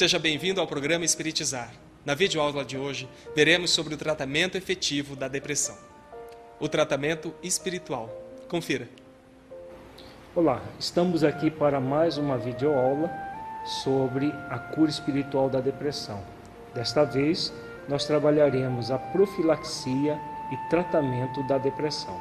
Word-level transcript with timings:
Seja 0.00 0.18
bem-vindo 0.18 0.62
ao 0.62 0.66
programa 0.66 1.04
Espiritizar. 1.04 1.70
Na 2.06 2.14
videoaula 2.14 2.64
de 2.64 2.78
hoje, 2.78 3.06
veremos 3.36 3.70
sobre 3.70 3.92
o 3.92 3.98
tratamento 3.98 4.56
efetivo 4.56 5.14
da 5.14 5.28
depressão. 5.28 5.76
O 6.58 6.66
tratamento 6.70 7.34
espiritual. 7.42 8.08
Confira. 8.48 8.88
Olá, 10.34 10.62
estamos 10.78 11.22
aqui 11.22 11.50
para 11.50 11.78
mais 11.82 12.16
uma 12.16 12.38
videoaula 12.38 13.10
sobre 13.84 14.32
a 14.48 14.58
cura 14.58 14.88
espiritual 14.88 15.50
da 15.50 15.60
depressão. 15.60 16.24
Desta 16.74 17.04
vez, 17.04 17.52
nós 17.86 18.06
trabalharemos 18.06 18.90
a 18.90 18.98
profilaxia 18.98 20.18
e 20.50 20.70
tratamento 20.70 21.46
da 21.46 21.58
depressão. 21.58 22.18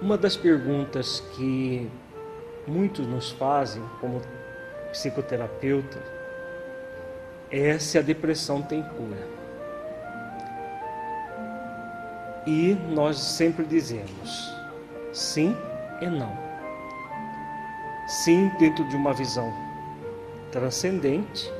Uma 0.00 0.16
das 0.16 0.36
perguntas 0.36 1.18
que 1.34 1.90
muitos 2.66 3.06
nos 3.06 3.30
fazem 3.30 3.82
como 4.00 4.20
psicoterapeuta 4.90 5.98
é 7.50 7.78
se 7.78 7.98
a 7.98 8.02
depressão 8.02 8.62
tem 8.62 8.82
cura. 8.82 9.28
E 12.46 12.74
nós 12.90 13.18
sempre 13.18 13.64
dizemos 13.64 14.52
sim 15.12 15.56
e 16.00 16.06
não. 16.06 16.36
Sim, 18.06 18.50
dentro 18.58 18.86
de 18.88 18.96
uma 18.96 19.12
visão 19.12 19.52
transcendente 20.50 21.52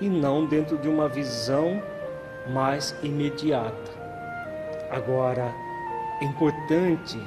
e 0.00 0.08
não 0.08 0.46
dentro 0.46 0.78
de 0.78 0.88
uma 0.88 1.08
visão 1.08 1.82
mais 2.48 2.94
imediata. 3.02 3.92
Agora, 4.90 5.52
é 6.20 6.24
importante 6.24 7.18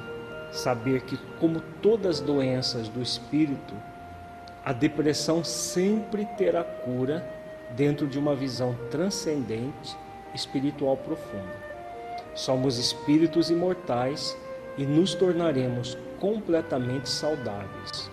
saber 0.51 1.01
que, 1.01 1.17
como 1.39 1.61
todas 1.81 2.19
as 2.19 2.21
doenças 2.21 2.87
do 2.89 3.01
espírito, 3.01 3.73
a 4.63 4.73
depressão 4.73 5.43
sempre 5.43 6.25
terá 6.37 6.63
cura 6.63 7.27
dentro 7.71 8.07
de 8.07 8.19
uma 8.19 8.35
visão 8.35 8.75
transcendente, 8.89 9.97
espiritual 10.35 10.97
profunda. 10.97 11.71
Somos 12.35 12.77
espíritos 12.77 13.49
imortais 13.49 14.37
e 14.77 14.85
nos 14.85 15.13
tornaremos 15.13 15.97
completamente 16.19 17.09
saudáveis 17.09 18.11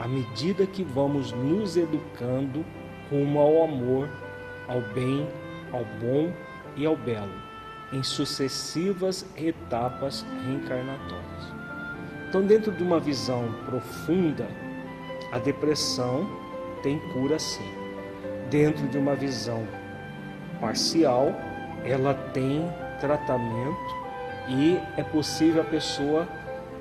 à 0.00 0.08
medida 0.08 0.66
que 0.66 0.82
vamos 0.82 1.30
nos 1.30 1.76
educando 1.76 2.64
rumo 3.10 3.38
ao 3.38 3.64
amor, 3.64 4.08
ao 4.66 4.80
bem, 4.80 5.28
ao 5.70 5.84
bom 6.00 6.32
e 6.74 6.86
ao 6.86 6.96
belo, 6.96 7.34
em 7.92 8.02
sucessivas 8.02 9.26
etapas 9.36 10.24
reencarnatórias. 10.42 11.59
Então, 12.30 12.42
dentro 12.42 12.70
de 12.70 12.80
uma 12.80 13.00
visão 13.00 13.52
profunda, 13.66 14.46
a 15.32 15.38
depressão 15.40 16.30
tem 16.80 16.96
cura 17.12 17.40
sim. 17.40 17.68
Dentro 18.48 18.86
de 18.86 18.96
uma 18.96 19.16
visão 19.16 19.66
parcial, 20.60 21.34
ela 21.84 22.14
tem 22.32 22.70
tratamento 23.00 23.96
e 24.48 24.78
é 24.96 25.02
possível 25.02 25.62
a 25.62 25.64
pessoa 25.64 26.28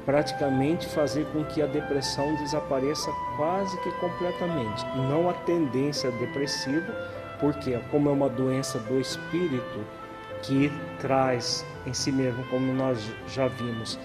praticamente 0.06 0.88
fazer 0.88 1.26
com 1.34 1.44
que 1.44 1.64
a 1.64 1.66
depressão 1.66 2.36
desapareça 2.36 3.12
quase 3.36 3.76
que 3.82 3.92
completamente. 3.94 4.86
Não 5.10 5.32
a 5.32 5.34
tendência 5.34 6.12
depressiva, 6.12 6.94
porque 7.40 7.76
como 7.90 8.08
é 8.10 8.12
uma 8.12 8.30
doença 8.30 8.78
do 8.78 9.00
espírito 9.00 9.84
que 10.44 10.72
traz 11.00 11.66
em 11.88 11.94
si 11.94 12.12
mesmo, 12.12 12.44
como 12.52 12.72
nós 12.72 13.00
já 13.28 13.48
vimos, 13.48 13.98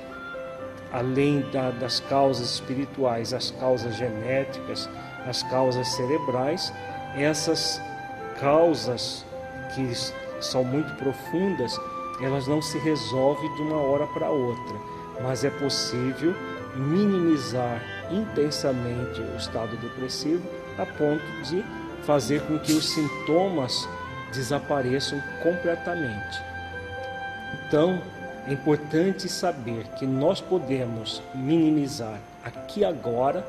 além 0.95 1.41
da, 1.51 1.73
das 1.73 1.99
causas 1.99 2.55
espirituais, 2.55 3.35
as 3.35 3.51
causas 3.51 3.97
genéticas, 3.97 4.89
as 5.27 5.43
causas 5.43 5.89
cerebrais, 5.89 6.73
essas 7.17 7.83
causas 8.41 9.27
que 9.75 9.93
são 10.41 10.63
muito 10.63 10.95
profundas, 10.95 11.77
elas 12.23 12.47
não 12.47 12.63
se 12.63 12.79
resolvem 12.79 13.53
de 13.57 13.63
uma 13.63 13.77
hora 13.77 14.07
para 14.07 14.31
outra, 14.31 14.77
mas 15.21 15.43
é 15.43 15.51
possível 15.51 16.33
minimizar 16.77 17.83
intensamente 18.09 19.21
o 19.21 19.37
estado 19.37 19.77
depressivo 19.79 20.49
a 20.79 20.87
ponto 20.87 21.25
de 21.43 21.65
fazer 22.05 22.41
com 22.43 22.57
que 22.59 22.73
os 22.73 22.89
sintomas 22.89 23.89
desapareçam 24.33 25.21
completamente. 25.43 26.41
Então, 27.67 28.01
é 28.47 28.53
importante 28.53 29.29
saber 29.29 29.87
que 29.99 30.07
nós 30.07 30.41
podemos 30.41 31.23
minimizar 31.35 32.21
aqui 32.45 32.85
agora 32.85 33.47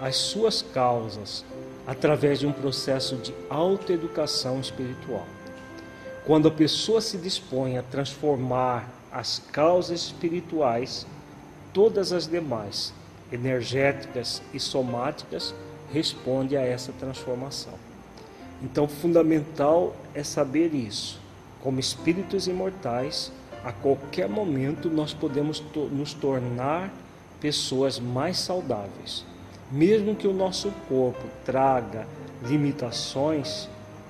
as 0.00 0.16
suas 0.16 0.62
causas 0.62 1.44
através 1.86 2.38
de 2.38 2.46
um 2.46 2.52
processo 2.52 3.16
de 3.16 3.34
autoeducação 3.50 4.60
espiritual. 4.60 5.26
Quando 6.24 6.48
a 6.48 6.50
pessoa 6.50 7.00
se 7.00 7.18
dispõe 7.18 7.78
a 7.78 7.82
transformar 7.82 8.88
as 9.12 9.38
causas 9.52 10.02
espirituais, 10.02 11.06
todas 11.72 12.12
as 12.12 12.26
demais, 12.26 12.92
energéticas 13.32 14.42
e 14.52 14.60
somáticas, 14.60 15.54
respondem 15.92 16.58
a 16.58 16.62
essa 16.62 16.92
transformação. 16.92 17.74
Então, 18.62 18.88
fundamental 18.88 19.94
é 20.14 20.22
saber 20.22 20.74
isso. 20.74 21.20
Como 21.62 21.80
espíritos 21.80 22.46
imortais, 22.46 23.32
a 23.64 23.72
qualquer 23.72 24.28
momento 24.28 24.88
nós 24.88 25.12
podemos 25.12 25.60
to 25.60 25.80
nos 25.86 26.14
tornar 26.14 26.92
pessoas 27.40 27.98
mais 27.98 28.38
saudáveis. 28.38 29.24
Mesmo 29.70 30.14
que 30.14 30.26
o 30.26 30.32
nosso 30.32 30.70
corpo 30.88 31.24
traga 31.44 32.06
limitações, 32.42 33.68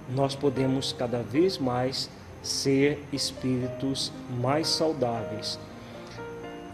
nós 0.08 0.34
podemos 0.34 0.92
cada 0.92 1.22
vez 1.22 1.58
mais 1.58 2.08
ser 2.42 3.04
espíritos 3.12 4.12
mais 4.40 4.68
saudáveis, 4.68 5.58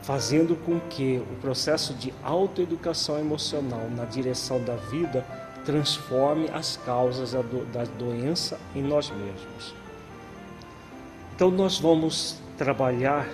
fazendo 0.03 0.55
com 0.65 0.79
que 0.79 1.17
o 1.19 1.41
processo 1.41 1.95
de 1.95 2.13
autoeducação 2.23 3.19
emocional 3.19 3.89
na 3.91 4.05
direção 4.05 4.63
da 4.63 4.77
vida 4.77 5.25
transforme 5.65 6.49
as 6.53 6.77
causas 6.77 7.33
da, 7.33 7.41
da 7.73 7.85
doença 7.99 8.61
em 8.75 8.83
nós 8.83 9.11
mesmos. 9.11 9.75
Então 11.35 11.51
nós 11.51 11.81
vamos 11.81 12.37
trabalhar 12.57 13.29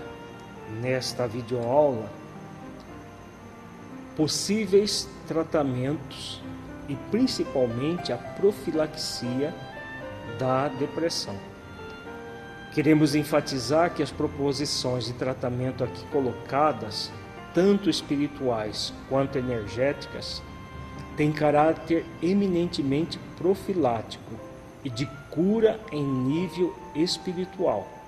nesta 0.81 1.27
videoaula 1.27 2.09
possíveis 4.17 5.09
tratamentos 5.27 6.43
e 6.89 6.95
principalmente 7.11 8.13
a 8.13 8.17
profilaxia 8.17 9.55
da 10.39 10.69
depressão. 10.69 11.35
Queremos 12.73 13.15
enfatizar 13.15 13.95
que 13.95 14.03
as 14.03 14.11
proposições 14.11 15.07
de 15.07 15.13
tratamento 15.15 15.83
aqui 15.83 16.05
colocadas, 16.07 17.11
tanto 17.55 17.91
espirituais 17.91 18.93
quanto 19.09 19.39
energéticas, 19.39 20.43
têm 21.17 21.33
caráter 21.33 22.05
eminentemente 22.23 23.19
profilático 23.37 24.35
e 24.85 24.91
de 24.91 25.07
cura 25.31 25.81
em 25.93 26.05
nível 26.05 26.75
espiritual 26.95 28.00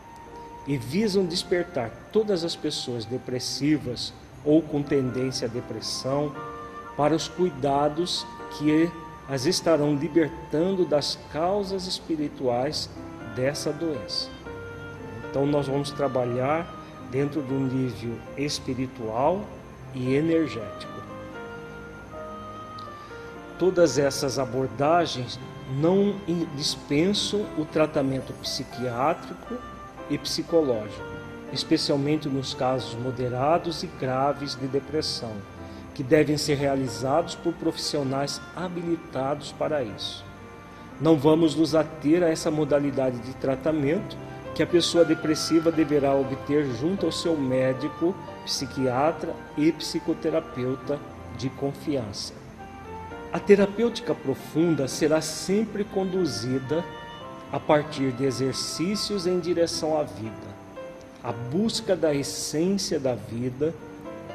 e 0.66 0.76
visam 0.76 1.24
despertar 1.24 1.90
todas 2.12 2.44
as 2.44 2.54
pessoas 2.54 3.04
depressivas 3.04 4.12
ou 4.44 4.62
com 4.62 4.82
tendência 4.82 5.46
à 5.46 5.50
depressão 5.50 6.32
para 6.96 7.14
os 7.14 7.28
cuidados 7.28 8.26
que 8.58 8.90
as 9.28 9.46
estarão 9.46 9.94
libertando 9.94 10.84
das 10.84 11.18
causas 11.32 11.86
espirituais 11.86 12.90
dessa 13.34 13.72
doença. 13.72 14.28
Então, 15.28 15.46
nós 15.46 15.66
vamos 15.66 15.90
trabalhar 15.90 16.70
dentro 17.10 17.40
do 17.40 17.54
nível 17.54 18.18
espiritual 18.36 19.44
e 19.94 20.14
energético. 20.14 20.92
Todas 23.58 23.96
essas 23.96 24.38
abordagens 24.38 25.38
não 25.80 26.16
dispensam 26.56 27.46
o 27.56 27.64
tratamento 27.64 28.32
psiquiátrico 28.34 29.56
e 30.08 30.18
psicológico, 30.18 31.02
especialmente 31.52 32.28
nos 32.28 32.54
casos 32.54 32.94
moderados 32.94 33.82
e 33.82 33.86
graves 33.86 34.54
de 34.54 34.66
depressão, 34.66 35.32
que 35.94 36.02
devem 36.02 36.36
ser 36.36 36.56
realizados 36.56 37.34
por 37.34 37.52
profissionais 37.54 38.40
habilitados 38.56 39.52
para 39.52 39.82
isso. 39.82 40.24
Não 41.00 41.16
vamos 41.16 41.54
nos 41.54 41.74
ater 41.74 42.22
a 42.22 42.28
essa 42.28 42.50
modalidade 42.50 43.18
de 43.18 43.34
tratamento 43.34 44.16
que 44.54 44.62
a 44.62 44.66
pessoa 44.66 45.04
depressiva 45.04 45.72
deverá 45.72 46.14
obter 46.14 46.66
junto 46.78 47.06
ao 47.06 47.12
seu 47.12 47.36
médico, 47.36 48.14
psiquiatra 48.44 49.34
e 49.56 49.72
psicoterapeuta 49.72 50.98
de 51.36 51.48
confiança. 51.50 52.34
A 53.32 53.40
terapêutica 53.40 54.14
profunda 54.14 54.86
será 54.86 55.22
sempre 55.22 55.84
conduzida 55.84 56.84
a 57.52 57.60
partir 57.60 58.12
de 58.12 58.24
exercícios 58.24 59.26
em 59.26 59.38
direção 59.38 59.98
à 59.98 60.02
vida, 60.02 60.52
a 61.22 61.30
busca 61.30 61.94
da 61.94 62.14
essência 62.14 62.98
da 62.98 63.14
vida, 63.14 63.74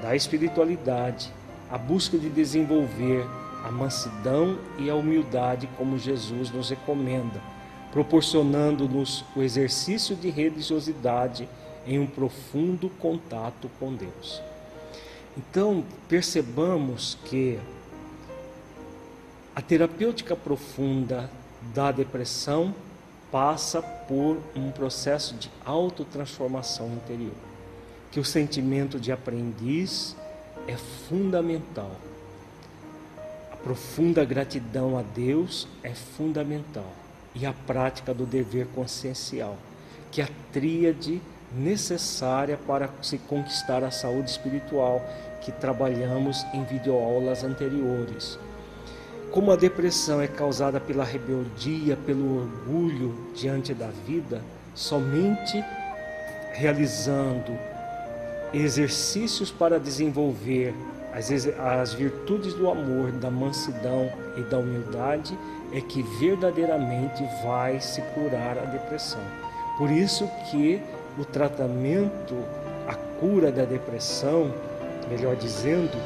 da 0.01 0.15
espiritualidade, 0.15 1.33
a 1.69 1.77
busca 1.79 2.17
de 2.17 2.29
desenvolver 2.29 3.25
a 3.65 3.71
mansidão 3.71 4.59
e 4.77 4.87
a 4.87 4.95
humildade, 4.95 5.67
como 5.77 5.97
Jesus 5.97 6.51
nos 6.51 6.69
recomenda, 6.69 7.41
proporcionando-nos 7.91 9.25
o 9.35 9.41
exercício 9.41 10.15
de 10.15 10.29
religiosidade 10.29 11.49
em 11.87 11.97
um 11.97 12.05
profundo 12.05 12.89
contato 12.99 13.69
com 13.79 13.95
Deus. 13.95 14.41
Então, 15.35 15.83
percebamos 16.07 17.17
que 17.25 17.59
a 19.55 19.61
terapêutica 19.61 20.35
profunda 20.35 21.29
da 21.73 21.91
depressão 21.91 22.75
passa 23.31 23.81
por 23.81 24.37
um 24.55 24.71
processo 24.71 25.35
de 25.35 25.51
autotransformação 25.65 26.87
interior, 26.93 27.33
que 28.11 28.19
o 28.19 28.25
sentimento 28.25 28.99
de 28.99 29.11
aprendiz 29.11 30.15
é 30.67 30.75
fundamental. 30.77 31.91
A 33.51 33.55
profunda 33.57 34.23
gratidão 34.23 34.97
a 34.97 35.01
Deus 35.01 35.67
é 35.83 35.93
fundamental 35.93 36.91
e 37.35 37.45
a 37.45 37.53
prática 37.53 38.13
do 38.13 38.25
dever 38.25 38.67
consciencial, 38.67 39.57
que 40.11 40.21
é 40.21 40.25
a 40.25 40.29
tríade 40.51 41.21
necessária 41.55 42.57
para 42.57 42.89
se 43.01 43.17
conquistar 43.17 43.83
a 43.83 43.91
saúde 43.91 44.29
espiritual 44.29 45.01
que 45.41 45.51
trabalhamos 45.51 46.43
em 46.53 46.63
videoaulas 46.63 47.43
anteriores. 47.43 48.37
Como 49.31 49.51
a 49.51 49.55
depressão 49.55 50.21
é 50.21 50.27
causada 50.27 50.79
pela 50.79 51.03
rebeldia, 51.03 51.97
pelo 52.05 52.41
orgulho 52.41 53.13
diante 53.35 53.73
da 53.73 53.87
vida, 54.05 54.41
somente 54.73 55.63
realizando 56.53 57.57
exercícios 58.53 59.51
para 59.51 59.79
desenvolver 59.79 60.73
as, 61.13 61.29
as 61.57 61.93
virtudes 61.93 62.53
do 62.53 62.69
amor, 62.69 63.11
da 63.11 63.29
mansidão 63.29 64.11
e 64.37 64.41
da 64.41 64.57
humildade 64.57 65.37
é 65.73 65.81
que 65.81 66.01
verdadeiramente 66.19 67.23
vai 67.43 67.79
se 67.81 68.01
curar 68.13 68.57
a 68.57 68.65
depressão. 68.65 69.21
Por 69.77 69.91
isso 69.91 70.29
que 70.49 70.81
o 71.17 71.25
tratamento, 71.25 72.35
a 72.87 72.93
cura 73.19 73.51
da 73.51 73.65
depressão, 73.65 74.53
melhor 75.09 75.35
dizendo, 75.35 75.97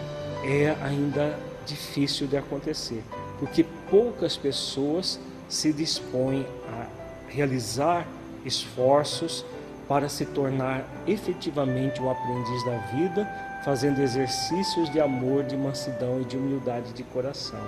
é 0.43 0.75
ainda 0.81 1.37
difícil 1.65 2.27
de 2.27 2.37
acontecer, 2.37 3.03
porque 3.39 3.65
poucas 3.89 4.37
pessoas 4.37 5.19
se 5.47 5.73
dispõem 5.73 6.45
a 6.69 6.85
realizar 7.27 8.07
esforços 8.45 9.45
para 9.87 10.07
se 10.07 10.25
tornar 10.25 10.85
efetivamente 11.05 12.01
um 12.01 12.09
aprendiz 12.09 12.65
da 12.65 12.77
vida, 12.95 13.25
fazendo 13.65 14.01
exercícios 14.01 14.89
de 14.89 14.99
amor, 14.99 15.43
de 15.43 15.57
mansidão 15.57 16.21
e 16.21 16.25
de 16.25 16.37
humildade 16.37 16.93
de 16.93 17.03
coração. 17.03 17.59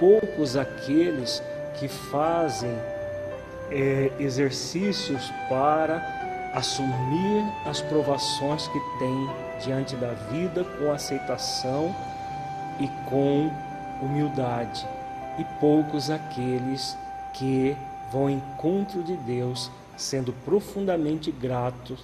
Poucos 0.00 0.56
aqueles 0.56 1.42
que 1.78 1.86
fazem 1.86 2.76
é, 3.70 4.10
exercícios 4.18 5.32
para 5.48 6.50
assumir 6.52 7.44
as 7.64 7.80
provações 7.80 8.66
que 8.68 8.80
têm 8.98 9.30
diante 9.64 9.96
da 9.96 10.12
vida 10.30 10.64
com 10.64 10.92
aceitação 10.92 11.94
e 12.82 12.88
com 13.08 13.48
humildade, 14.02 14.84
e 15.38 15.44
poucos 15.60 16.10
aqueles 16.10 16.96
que 17.32 17.76
vão 18.10 18.22
ao 18.22 18.30
encontro 18.30 19.04
de 19.04 19.16
Deus 19.18 19.70
sendo 19.96 20.32
profundamente 20.44 21.30
gratos 21.30 22.00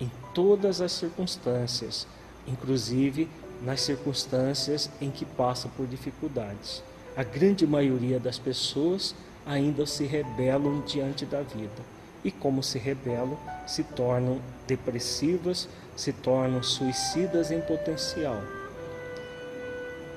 em 0.00 0.10
todas 0.34 0.80
as 0.80 0.92
circunstâncias, 0.92 2.06
inclusive 2.48 3.28
nas 3.62 3.82
circunstâncias 3.82 4.90
em 5.00 5.10
que 5.10 5.26
passa 5.26 5.68
por 5.68 5.86
dificuldades. 5.86 6.82
A 7.14 7.22
grande 7.22 7.66
maioria 7.66 8.18
das 8.18 8.38
pessoas 8.38 9.14
ainda 9.44 9.84
se 9.84 10.04
rebelam 10.04 10.80
diante 10.80 11.26
da 11.26 11.42
vida 11.42 11.92
e, 12.24 12.30
como 12.30 12.62
se 12.62 12.78
rebelam, 12.78 13.36
se 13.66 13.84
tornam 13.84 14.40
depressivas, 14.66 15.68
se 15.94 16.12
tornam 16.12 16.62
suicidas 16.62 17.50
em 17.50 17.60
potencial. 17.60 18.40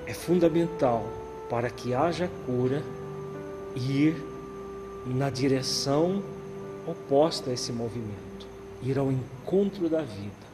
É 0.05 0.13
fundamental 0.13 1.07
para 1.49 1.69
que 1.69 1.93
haja 1.93 2.29
cura 2.45 2.83
ir 3.75 4.15
na 5.05 5.29
direção 5.29 6.23
oposta 6.87 7.49
a 7.49 7.53
esse 7.53 7.71
movimento, 7.71 8.47
ir 8.81 8.97
ao 8.97 9.11
encontro 9.11 9.89
da 9.89 10.01
vida, 10.01 10.45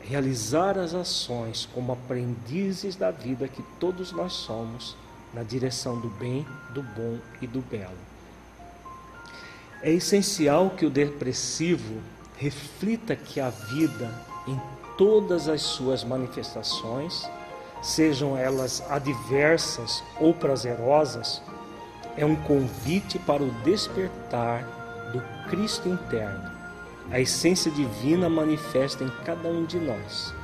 realizar 0.00 0.78
as 0.78 0.94
ações 0.94 1.68
como 1.74 1.92
aprendizes 1.92 2.96
da 2.96 3.10
vida 3.10 3.48
que 3.48 3.62
todos 3.78 4.12
nós 4.12 4.32
somos, 4.32 4.96
na 5.34 5.42
direção 5.42 6.00
do 6.00 6.08
bem, 6.08 6.46
do 6.72 6.82
bom 6.82 7.18
e 7.42 7.46
do 7.46 7.60
belo. 7.60 7.96
É 9.82 9.90
essencial 9.90 10.70
que 10.70 10.86
o 10.86 10.90
depressivo 10.90 12.00
reflita 12.36 13.14
que 13.14 13.40
a 13.40 13.50
vida, 13.50 14.10
em 14.46 14.58
todas 14.96 15.48
as 15.48 15.60
suas 15.62 16.02
manifestações, 16.02 17.28
sejam 17.86 18.36
elas 18.36 18.82
adversas 18.90 20.02
ou 20.18 20.34
prazerosas, 20.34 21.40
é 22.16 22.26
um 22.26 22.34
convite 22.34 23.16
para 23.20 23.42
o 23.42 23.50
despertar 23.62 24.64
do 25.12 25.22
Cristo 25.48 25.88
interno, 25.88 26.50
a 27.12 27.20
essência 27.20 27.70
divina 27.70 28.28
manifesta 28.28 29.04
em 29.04 29.10
cada 29.24 29.48
um 29.48 29.64
de 29.64 29.78
nós. 29.78 30.34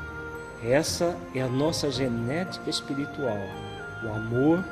Essa 0.62 1.16
é 1.34 1.42
a 1.42 1.48
nossa 1.48 1.90
genética 1.90 2.70
espiritual: 2.70 3.40
o 4.04 4.12
amor, 4.12 4.64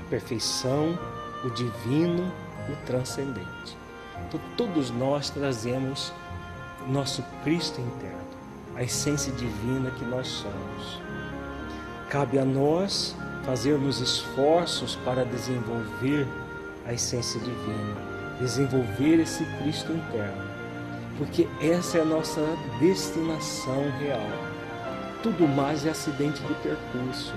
a 0.00 0.08
perfeição, 0.08 0.96
o 1.44 1.50
divino, 1.50 2.32
o 2.68 2.86
transcendente. 2.86 3.76
Então, 4.28 4.40
todos 4.56 4.90
nós 4.90 5.28
trazemos 5.28 6.12
nosso 6.86 7.24
Cristo 7.42 7.80
interno, 7.80 8.18
a 8.76 8.84
essência 8.84 9.32
divina 9.32 9.90
que 9.90 10.04
nós 10.04 10.28
somos. 10.28 11.11
Cabe 12.12 12.38
a 12.38 12.44
nós 12.44 13.16
fazermos 13.44 13.98
esforços 13.98 14.94
para 14.96 15.24
desenvolver 15.24 16.28
a 16.86 16.92
essência 16.92 17.40
divina 17.40 18.12
desenvolver 18.42 19.20
esse 19.20 19.44
Cristo 19.44 19.92
interno, 19.92 20.42
porque 21.16 21.48
essa 21.60 21.98
é 21.98 22.00
a 22.02 22.04
nossa 22.04 22.40
destinação 22.80 23.90
real. 24.00 24.26
Tudo 25.22 25.46
mais 25.46 25.86
é 25.86 25.90
acidente 25.90 26.42
de 26.42 26.54
percurso. 26.54 27.32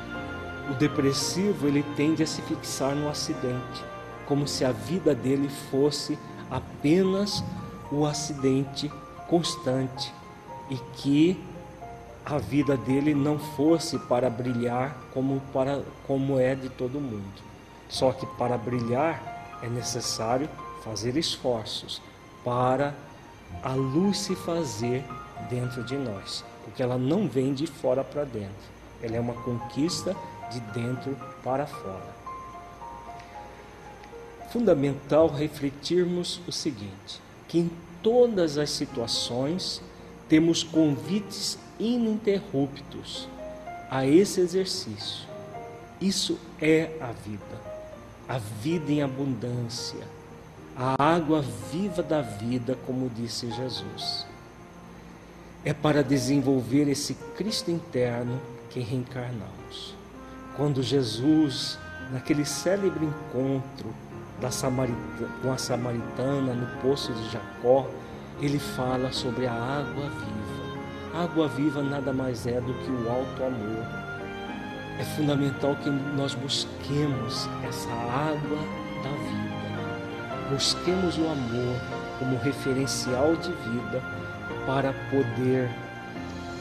O 0.71 0.73
depressivo 0.73 1.67
ele 1.67 1.83
tende 1.95 2.23
a 2.23 2.27
se 2.27 2.41
fixar 2.41 2.95
no 2.95 3.07
acidente, 3.07 3.83
como 4.25 4.47
se 4.47 4.65
a 4.65 4.71
vida 4.71 5.13
dele 5.13 5.47
fosse 5.69 6.17
apenas 6.49 7.43
o 7.91 8.03
acidente 8.03 8.91
constante 9.27 10.11
e 10.71 10.77
que 10.95 11.39
a 12.25 12.39
vida 12.39 12.75
dele 12.75 13.13
não 13.13 13.37
fosse 13.37 13.99
para 13.99 14.29
brilhar 14.29 14.97
como 15.13 15.39
para 15.53 15.83
como 16.07 16.39
é 16.39 16.55
de 16.55 16.69
todo 16.69 16.99
mundo. 16.99 17.43
Só 17.87 18.11
que 18.11 18.25
para 18.25 18.57
brilhar 18.57 19.57
é 19.61 19.67
necessário 19.67 20.49
fazer 20.83 21.15
esforços 21.17 22.01
para 22.43 22.95
a 23.61 23.73
luz 23.73 24.17
se 24.17 24.35
fazer 24.35 25.03
dentro 25.49 25.83
de 25.83 25.95
nós, 25.95 26.43
porque 26.63 26.81
ela 26.81 26.97
não 26.97 27.27
vem 27.27 27.53
de 27.53 27.67
fora 27.67 28.03
para 28.03 28.23
dentro, 28.23 28.69
ela 29.01 29.15
é 29.15 29.19
uma 29.19 29.33
conquista 29.33 30.15
de 30.51 30.59
dentro 30.59 31.15
para 31.43 31.67
fora. 31.67 32.15
Fundamental 34.51 35.27
refletirmos 35.27 36.41
o 36.47 36.51
seguinte: 36.51 37.21
que 37.47 37.59
em 37.59 37.71
todas 38.01 38.57
as 38.57 38.69
situações 38.69 39.81
temos 40.27 40.63
convites 40.63 41.57
ininterruptos 41.79 43.27
a 43.89 44.05
esse 44.05 44.41
exercício. 44.41 45.27
Isso 46.01 46.39
é 46.61 46.97
a 46.99 47.11
vida, 47.11 47.61
a 48.27 48.37
vida 48.37 48.91
em 48.91 49.01
abundância, 49.01 50.05
a 50.75 51.01
água 51.01 51.43
viva 51.71 52.03
da 52.03 52.21
vida, 52.21 52.77
como 52.85 53.09
disse 53.09 53.49
Jesus. 53.51 54.25
É 55.63 55.73
para 55.73 56.03
desenvolver 56.03 56.89
esse 56.89 57.13
Cristo 57.37 57.71
interno 57.71 58.39
que 58.69 58.79
reencarnamos. 58.79 59.95
Quando 60.57 60.83
Jesus, 60.83 61.77
naquele 62.11 62.45
célebre 62.45 63.05
encontro 63.05 63.93
da 64.39 64.51
Samaritana, 64.51 65.29
com 65.41 65.51
a 65.51 65.57
samaritana 65.57 66.53
no 66.53 66.81
poço 66.81 67.13
de 67.13 67.29
Jacó, 67.29 67.89
ele 68.41 68.59
fala 68.59 69.11
sobre 69.11 69.47
a 69.47 69.53
água 69.53 70.09
viva. 70.09 71.13
A 71.13 71.23
água 71.23 71.47
viva 71.47 71.81
nada 71.81 72.11
mais 72.11 72.45
é 72.45 72.59
do 72.59 72.73
que 72.73 72.91
o 72.91 73.09
alto 73.09 73.43
amor. 73.43 73.85
É 74.99 75.03
fundamental 75.15 75.75
que 75.77 75.89
nós 75.89 76.33
busquemos 76.35 77.49
essa 77.63 77.91
água 77.91 78.57
da 79.03 79.09
vida 79.09 79.55
busquemos 80.49 81.17
o 81.17 81.27
amor 81.27 81.81
como 82.19 82.37
referencial 82.37 83.35
de 83.35 83.51
vida 83.51 84.01
para 84.65 84.93
poder 85.09 85.69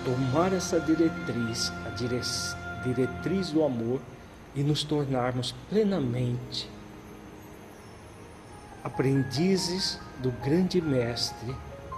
tomar 0.04 0.52
essa 0.52 0.80
diretriz, 0.80 1.72
a 1.86 2.82
diretriz 2.82 3.50
do 3.50 3.64
amor, 3.64 4.00
e 4.56 4.62
nos 4.62 4.84
tornarmos 4.84 5.52
plenamente 5.68 6.70
aprendizes 8.84 9.98
do 10.18 10.30
grande 10.44 10.80
Mestre 10.80 11.56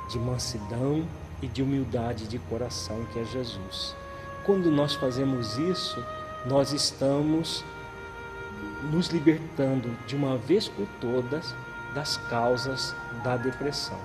de 0.08 0.18
mansidão 0.18 1.04
e 1.42 1.48
de 1.48 1.62
humildade 1.62 2.26
de 2.28 2.38
coração 2.38 3.04
que 3.12 3.18
é 3.18 3.24
Jesus. 3.24 3.94
Quando 4.44 4.70
nós 4.70 4.94
fazemos 4.94 5.58
isso, 5.58 6.02
nós 6.46 6.72
estamos 6.72 7.64
nos 8.92 9.08
libertando 9.08 9.90
de 10.06 10.14
uma 10.14 10.36
vez 10.36 10.68
por 10.68 10.86
todas 11.00 11.54
das 11.92 12.16
causas 12.16 12.94
da 13.24 13.36
depressão. 13.36 13.98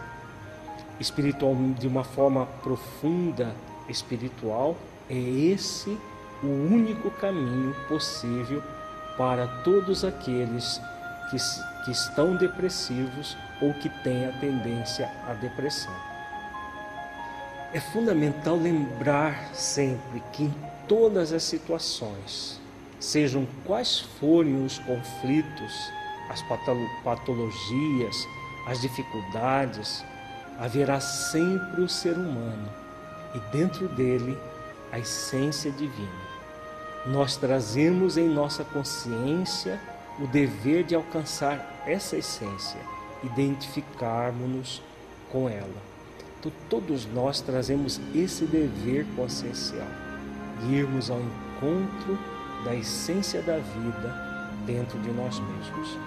Espiritual, 0.99 1.55
de 1.77 1.87
uma 1.87 2.03
forma 2.03 2.47
profunda, 2.63 3.55
espiritual, 3.87 4.75
é 5.09 5.17
esse 5.17 5.97
o 6.41 6.47
único 6.47 7.11
caminho 7.11 7.75
possível 7.87 8.63
para 9.17 9.45
todos 9.63 10.03
aqueles 10.03 10.81
que, 11.31 11.37
que 11.85 11.91
estão 11.91 12.35
depressivos 12.35 13.37
ou 13.61 13.73
que 13.73 13.89
têm 14.03 14.25
a 14.25 14.31
tendência 14.33 15.09
à 15.27 15.33
depressão. 15.33 15.95
É 17.73 17.79
fundamental 17.79 18.57
lembrar 18.57 19.55
sempre 19.55 20.21
que 20.33 20.43
em 20.43 20.55
todas 20.87 21.31
as 21.31 21.43
situações, 21.43 22.59
sejam 22.99 23.47
quais 23.65 24.01
forem 24.19 24.63
os 24.63 24.77
conflitos, 24.79 25.91
as 26.29 26.43
patologias, 27.03 28.27
as 28.67 28.81
dificuldades, 28.81 30.03
haverá 30.59 30.99
sempre 30.99 31.81
o 31.81 31.89
ser 31.89 32.13
humano 32.13 32.69
e 33.33 33.39
dentro 33.55 33.87
dele 33.87 34.37
a 34.91 34.99
essência 34.99 35.71
divina. 35.71 36.31
Nós 37.05 37.37
trazemos 37.37 38.17
em 38.17 38.27
nossa 38.27 38.63
consciência 38.63 39.79
o 40.21 40.27
dever 40.27 40.83
de 40.83 40.93
alcançar 40.93 41.83
essa 41.85 42.15
essência, 42.15 42.79
identificarmos-nos 43.23 44.81
com 45.31 45.49
ela. 45.49 45.91
Então, 46.39 46.51
todos 46.69 47.05
nós 47.07 47.41
trazemos 47.41 47.99
esse 48.13 48.45
dever 48.45 49.05
consciencial 49.15 49.87
de 50.61 50.75
irmos 50.75 51.09
ao 51.09 51.19
encontro 51.19 52.19
da 52.63 52.75
essência 52.75 53.41
da 53.41 53.57
vida 53.57 54.53
dentro 54.65 54.99
de 54.99 55.09
nós 55.09 55.39
mesmos. 55.39 55.97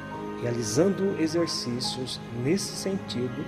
Realizando 0.40 1.20
exercícios 1.20 2.20
nesse 2.44 2.76
sentido, 2.76 3.44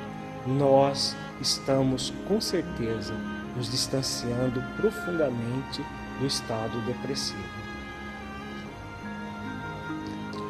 nós 0.46 1.14
estamos 1.40 2.12
com 2.26 2.40
certeza 2.40 3.14
nos 3.56 3.70
distanciando 3.70 4.62
profundamente 4.76 5.85
do 6.18 6.26
estado 6.26 6.80
depressivo 6.87 7.65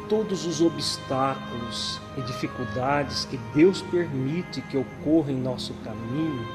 todos 0.09 0.45
os 0.45 0.61
obstáculos 0.61 1.99
e 2.17 2.21
dificuldades 2.21 3.25
que 3.25 3.37
Deus 3.53 3.81
permite 3.81 4.61
que 4.61 4.77
ocorram 4.77 5.31
em 5.31 5.41
nosso 5.41 5.73
caminho 5.83 6.47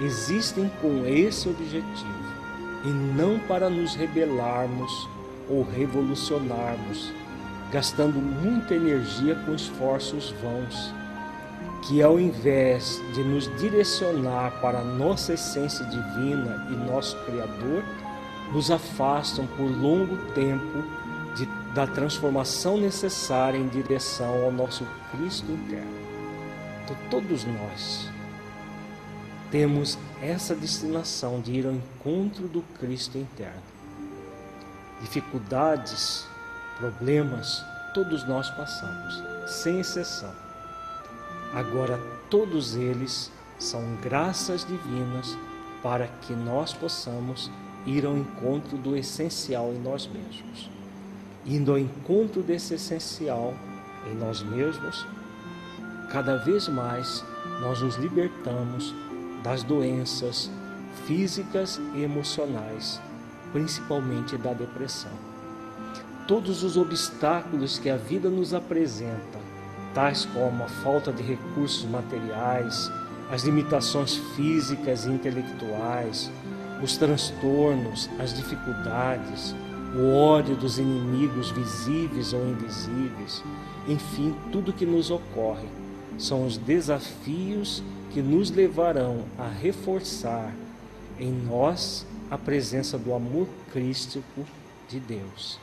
existem 0.00 0.70
com 0.80 1.06
esse 1.06 1.48
objetivo 1.48 2.26
e 2.84 2.88
não 2.88 3.38
para 3.40 3.70
nos 3.70 3.94
rebelarmos 3.94 5.08
ou 5.48 5.62
revolucionarmos, 5.62 7.12
gastando 7.72 8.14
muita 8.14 8.74
energia 8.74 9.34
com 9.34 9.54
esforços 9.54 10.34
vãos, 10.42 10.92
que 11.86 12.02
ao 12.02 12.18
invés 12.18 13.00
de 13.14 13.22
nos 13.22 13.50
direcionar 13.58 14.60
para 14.60 14.82
nossa 14.82 15.34
essência 15.34 15.84
divina 15.86 16.66
e 16.70 16.90
nosso 16.90 17.16
Criador, 17.24 17.82
nos 18.52 18.70
afastam 18.70 19.46
por 19.46 19.64
longo 19.64 20.16
tempo 20.32 20.84
da 21.76 21.86
transformação 21.86 22.78
necessária 22.78 23.58
em 23.58 23.68
direção 23.68 24.44
ao 24.46 24.50
nosso 24.50 24.86
Cristo 25.10 25.52
interno. 25.52 25.94
Então, 26.82 26.96
todos 27.10 27.44
nós 27.44 28.08
temos 29.50 29.98
essa 30.22 30.54
destinação 30.54 31.38
de 31.38 31.52
ir 31.52 31.66
ao 31.66 31.72
encontro 31.72 32.48
do 32.48 32.62
Cristo 32.80 33.18
interno. 33.18 33.60
Dificuldades, 35.02 36.26
problemas, 36.78 37.62
todos 37.92 38.26
nós 38.26 38.48
passamos, 38.48 39.22
sem 39.46 39.78
exceção. 39.78 40.32
Agora, 41.52 42.00
todos 42.30 42.74
eles 42.74 43.30
são 43.58 43.82
graças 44.02 44.64
divinas 44.64 45.36
para 45.82 46.08
que 46.22 46.32
nós 46.32 46.72
possamos 46.72 47.50
ir 47.84 48.06
ao 48.06 48.16
encontro 48.16 48.78
do 48.78 48.96
essencial 48.96 49.74
em 49.74 49.78
nós 49.78 50.06
mesmos 50.06 50.74
indo 51.46 51.70
ao 51.70 51.78
encontro 51.78 52.42
desse 52.42 52.74
essencial 52.74 53.54
em 54.10 54.14
nós 54.14 54.42
mesmos, 54.42 55.06
cada 56.10 56.36
vez 56.36 56.68
mais 56.68 57.24
nós 57.60 57.80
nos 57.80 57.96
libertamos 57.96 58.94
das 59.42 59.62
doenças 59.62 60.50
físicas 61.06 61.80
e 61.94 62.02
emocionais, 62.02 63.00
principalmente 63.52 64.36
da 64.36 64.52
depressão. 64.52 65.12
Todos 66.26 66.64
os 66.64 66.76
obstáculos 66.76 67.78
que 67.78 67.88
a 67.88 67.96
vida 67.96 68.28
nos 68.28 68.52
apresenta, 68.52 69.38
tais 69.94 70.24
como 70.26 70.64
a 70.64 70.68
falta 70.68 71.12
de 71.12 71.22
recursos 71.22 71.84
materiais, 71.84 72.90
as 73.30 73.42
limitações 73.42 74.16
físicas 74.34 75.04
e 75.04 75.10
intelectuais, 75.10 76.30
os 76.82 76.96
transtornos, 76.96 78.10
as 78.18 78.34
dificuldades, 78.34 79.54
o 79.94 80.14
ódio 80.14 80.56
dos 80.56 80.78
inimigos 80.78 81.50
visíveis 81.50 82.32
ou 82.32 82.46
invisíveis, 82.46 83.42
enfim, 83.88 84.34
tudo 84.50 84.72
que 84.72 84.84
nos 84.84 85.10
ocorre 85.10 85.68
são 86.18 86.46
os 86.46 86.56
desafios 86.56 87.82
que 88.10 88.22
nos 88.22 88.50
levarão 88.50 89.24
a 89.38 89.48
reforçar 89.48 90.52
em 91.18 91.30
nós 91.30 92.06
a 92.30 92.36
presença 92.36 92.98
do 92.98 93.14
amor 93.14 93.46
crístico 93.72 94.44
de 94.88 94.98
Deus. 94.98 95.58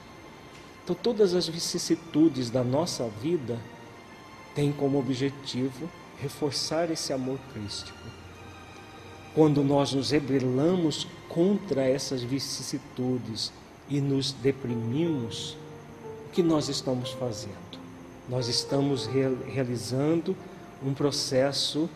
Então, 0.84 0.96
todas 0.96 1.34
as 1.34 1.48
vicissitudes 1.48 2.50
da 2.50 2.64
nossa 2.64 3.08
vida 3.22 3.58
têm 4.54 4.72
como 4.72 5.00
objetivo 5.00 5.90
reforçar 6.22 6.92
esse 6.92 7.12
amor 7.12 7.40
crístico. 7.54 7.98
Quando 9.34 9.64
nós 9.64 9.94
nos 9.94 10.12
rebelamos 10.12 11.08
contra 11.28 11.84
essas 11.84 12.22
vicissitudes, 12.22 13.52
e 13.90 14.00
nos 14.00 14.32
deprimimos, 14.32 15.58
o 16.28 16.32
que 16.32 16.42
nós 16.42 16.70
estamos 16.70 17.12
fazendo? 17.12 17.54
Nós 18.28 18.48
estamos 18.48 19.06
realizando 19.06 20.36
um 20.84 20.94
processo 20.94 21.90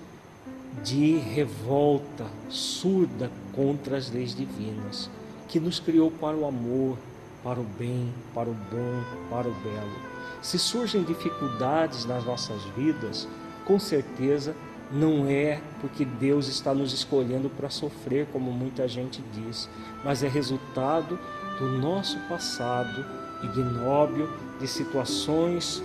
de 0.83 1.17
revolta 1.17 2.25
surda 2.49 3.31
contra 3.53 3.97
as 3.97 4.11
leis 4.11 4.35
divinas, 4.35 5.09
que 5.47 5.59
nos 5.59 5.79
criou 5.79 6.11
para 6.11 6.35
o 6.35 6.45
amor, 6.45 6.97
para 7.43 7.59
o 7.59 7.63
bem, 7.63 8.13
para 8.33 8.49
o 8.49 8.53
bom, 8.53 9.03
para 9.29 9.47
o 9.47 9.53
belo. 9.53 9.95
Se 10.41 10.59
surgem 10.59 11.03
dificuldades 11.03 12.05
nas 12.05 12.23
nossas 12.25 12.61
vidas, 12.75 13.27
com 13.65 13.79
certeza 13.79 14.55
não 14.91 15.27
é 15.27 15.61
porque 15.81 16.05
Deus 16.05 16.47
está 16.47 16.73
nos 16.73 16.93
escolhendo 16.93 17.49
para 17.49 17.69
sofrer, 17.69 18.27
como 18.31 18.51
muita 18.51 18.87
gente 18.87 19.21
diz, 19.33 19.69
mas 20.03 20.23
é 20.23 20.27
resultado 20.27 21.19
do 21.59 21.67
nosso 21.79 22.17
passado 22.29 23.05
ignóbil, 23.43 24.29
de 24.59 24.67
situações 24.67 25.83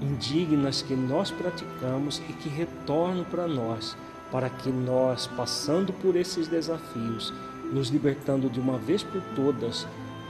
indignas 0.00 0.82
que 0.82 0.94
nós 0.94 1.30
praticamos 1.30 2.20
e 2.28 2.32
que 2.32 2.48
retornam 2.48 3.24
para 3.24 3.46
nós, 3.46 3.96
para 4.30 4.50
que 4.50 4.70
nós, 4.70 5.26
passando 5.28 5.92
por 5.92 6.16
esses 6.16 6.48
desafios, 6.48 7.32
nos 7.72 7.88
libertando 7.88 8.50
de 8.50 8.60
uma 8.60 8.78
vez 8.78 9.02
por 9.02 9.22
todas 9.34 9.86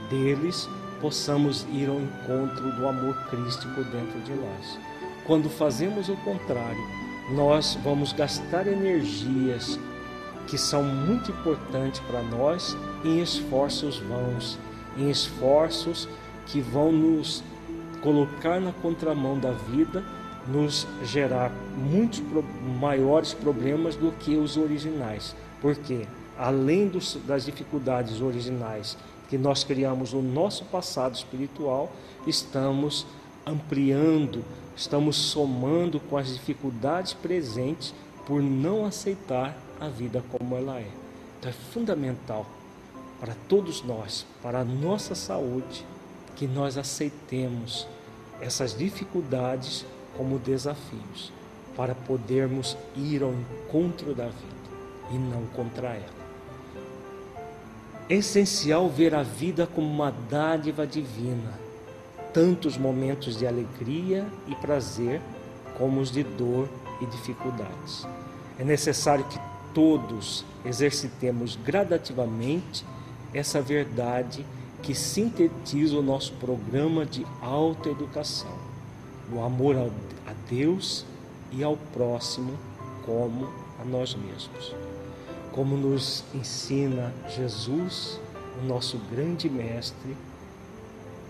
deles, 0.09 0.69
possamos 1.01 1.65
ir 1.71 1.89
ao 1.89 1.99
encontro 1.99 2.71
do 2.71 2.87
amor 2.87 3.15
crístico 3.29 3.83
dentro 3.83 4.19
de 4.21 4.33
nós. 4.33 4.79
Quando 5.25 5.49
fazemos 5.49 6.07
o 6.07 6.15
contrário, 6.17 6.81
nós 7.31 7.77
vamos 7.83 8.13
gastar 8.13 8.67
energias 8.67 9.79
que 10.47 10.57
são 10.57 10.83
muito 10.83 11.31
importantes 11.31 11.99
para 12.01 12.21
nós 12.21 12.77
em 13.03 13.21
esforços 13.21 13.97
vãos, 13.99 14.57
em 14.97 15.09
esforços 15.09 16.07
que 16.45 16.61
vão 16.61 16.91
nos 16.91 17.43
colocar 18.01 18.59
na 18.59 18.71
contramão 18.71 19.39
da 19.39 19.51
vida, 19.51 20.03
nos 20.47 20.85
gerar 21.03 21.51
muitos 21.77 22.21
maiores 22.79 23.33
problemas 23.33 23.95
do 23.95 24.11
que 24.11 24.35
os 24.35 24.57
originais. 24.57 25.35
Porque, 25.61 26.05
além 26.37 26.87
dos, 26.87 27.17
das 27.25 27.45
dificuldades 27.45 28.21
originais 28.21 28.97
que 29.29 29.37
nós 29.37 29.63
criamos 29.63 30.11
no 30.13 30.21
nosso 30.21 30.65
passado 30.65 31.15
espiritual, 31.15 31.91
estamos 32.27 33.05
ampliando, 33.45 34.43
estamos 34.75 35.15
somando 35.15 35.99
com 35.99 36.17
as 36.17 36.33
dificuldades 36.33 37.13
presentes 37.13 37.93
por 38.25 38.41
não 38.41 38.85
aceitar 38.85 39.57
a 39.79 39.87
vida 39.87 40.23
como 40.29 40.55
ela 40.55 40.79
é. 40.79 40.87
Então 41.39 41.49
é 41.49 41.53
fundamental 41.73 42.45
para 43.19 43.35
todos 43.47 43.83
nós, 43.83 44.25
para 44.41 44.59
a 44.59 44.65
nossa 44.65 45.15
saúde, 45.15 45.85
que 46.35 46.47
nós 46.47 46.77
aceitemos 46.77 47.87
essas 48.41 48.77
dificuldades 48.77 49.85
como 50.17 50.39
desafios 50.39 51.31
para 51.75 51.95
podermos 51.95 52.77
ir 52.95 53.23
ao 53.23 53.33
encontro 53.33 54.13
da 54.13 54.25
vida 54.25 54.63
e 55.11 55.17
não 55.17 55.45
contra 55.47 55.89
ela. 55.89 56.23
É 58.09 58.15
essencial 58.15 58.89
ver 58.89 59.15
a 59.15 59.23
vida 59.23 59.65
como 59.65 59.87
uma 59.87 60.11
dádiva 60.29 60.85
divina, 60.85 61.59
tanto 62.33 62.67
os 62.67 62.77
momentos 62.77 63.37
de 63.37 63.47
alegria 63.47 64.27
e 64.47 64.55
prazer, 64.55 65.21
como 65.77 66.01
os 66.01 66.11
de 66.11 66.23
dor 66.23 66.67
e 67.01 67.05
dificuldades. 67.05 68.05
É 68.59 68.63
necessário 68.63 69.23
que 69.25 69.39
todos 69.73 70.45
exercitemos 70.63 71.55
gradativamente 71.55 72.85
essa 73.33 73.61
verdade 73.61 74.45
que 74.81 74.93
sintetiza 74.93 75.97
o 75.97 76.03
nosso 76.03 76.33
programa 76.33 77.05
de 77.05 77.25
autoeducação, 77.41 78.51
o 79.31 79.41
amor 79.41 79.75
a 79.77 80.33
Deus 80.49 81.05
e 81.51 81.63
ao 81.63 81.77
próximo 81.77 82.57
como 83.05 83.47
a 83.79 83.85
nós 83.85 84.15
mesmos. 84.15 84.75
Como 85.51 85.77
nos 85.77 86.23
ensina 86.33 87.13
Jesus, 87.29 88.19
o 88.61 88.65
nosso 88.65 88.97
grande 89.11 89.49
mestre, 89.49 90.17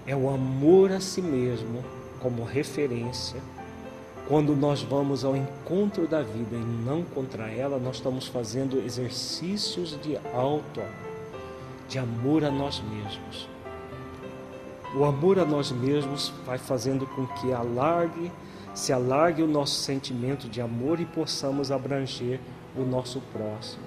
é 0.06 0.16
o 0.16 0.30
amor 0.30 0.92
a 0.92 1.00
si 1.00 1.22
mesmo 1.22 1.84
como 2.22 2.44
referência. 2.44 3.40
Quando 4.28 4.56
nós 4.56 4.82
vamos 4.82 5.24
ao 5.24 5.36
encontro 5.36 6.08
da 6.08 6.22
vida 6.22 6.56
e 6.56 6.86
não 6.86 7.04
contra 7.04 7.50
ela, 7.50 7.78
nós 7.78 7.98
estamos 7.98 8.26
fazendo 8.28 8.80
exercícios 8.80 10.00
de 10.02 10.18
auto 10.34 10.82
de 11.88 12.00
amor 12.00 12.44
a 12.44 12.52
nós 12.52 12.82
mesmos. 12.82 13.50
O 14.96 15.06
amor 15.06 15.40
a 15.40 15.46
nós 15.46 15.72
mesmos 15.72 16.32
vai 16.46 16.58
fazendo 16.58 17.08
com 17.08 17.26
que 17.26 17.52
alargue, 17.52 18.32
se 18.74 18.94
alargue 18.94 19.42
o 19.42 19.48
nosso 19.48 19.82
sentimento 19.82 20.48
de 20.48 20.62
amor 20.62 21.00
e 21.00 21.06
possamos 21.06 21.72
abranger 21.72 22.40
o 22.76 22.84
nosso 22.84 23.20
próximo. 23.32 23.84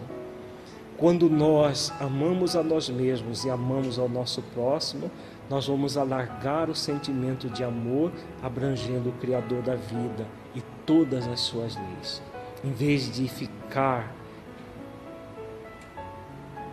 Quando 0.96 1.28
nós 1.28 1.92
amamos 2.00 2.56
a 2.56 2.62
nós 2.62 2.88
mesmos 2.88 3.44
e 3.44 3.50
amamos 3.50 3.98
ao 3.98 4.08
nosso 4.08 4.42
próximo, 4.54 5.10
nós 5.48 5.68
vamos 5.68 5.96
alargar 5.96 6.70
o 6.70 6.74
sentimento 6.74 7.48
de 7.48 7.62
amor, 7.62 8.10
abrangendo 8.42 9.10
o 9.10 9.12
Criador 9.12 9.62
da 9.62 9.76
vida 9.76 10.26
e 10.54 10.62
todas 10.84 11.26
as 11.28 11.40
suas 11.40 11.76
leis. 11.76 12.22
Em 12.64 12.72
vez 12.72 13.12
de 13.12 13.28
ficar 13.28 14.12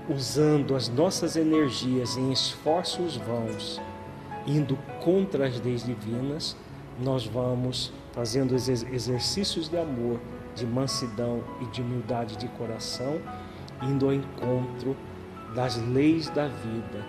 usando 0.10 0.76
as 0.76 0.90
nossas 0.90 1.36
energias 1.36 2.18
em 2.18 2.32
esforços 2.32 3.16
vãos, 3.16 3.80
indo 4.46 4.78
contra 5.02 5.48
as 5.48 5.60
leis 5.62 5.84
divinas, 5.86 6.56
nós 7.02 7.26
vamos 7.26 7.92
fazendo 8.12 8.54
exercícios 8.54 9.70
de 9.70 9.78
amor, 9.78 10.20
de 10.56 10.66
mansidão 10.66 11.44
e 11.62 11.66
de 11.68 11.82
humildade 11.82 12.36
de 12.38 12.48
coração, 12.50 13.20
indo 13.82 14.06
ao 14.06 14.14
encontro 14.14 14.96
das 15.56 15.78
leis 15.78 16.30
da 16.30 16.48
vida, 16.48 17.06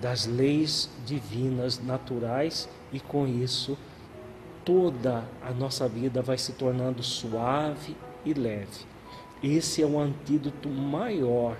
das 0.00 0.26
leis 0.26 0.90
divinas 1.06 1.82
naturais 1.82 2.68
e 2.92 3.00
com 3.00 3.26
isso 3.26 3.76
toda 4.64 5.24
a 5.42 5.50
nossa 5.52 5.88
vida 5.88 6.22
vai 6.22 6.38
se 6.38 6.52
tornando 6.52 7.02
suave 7.02 7.96
e 8.24 8.32
leve. 8.32 8.86
Esse 9.42 9.82
é 9.82 9.86
o 9.86 9.98
antídoto 9.98 10.68
maior 10.68 11.56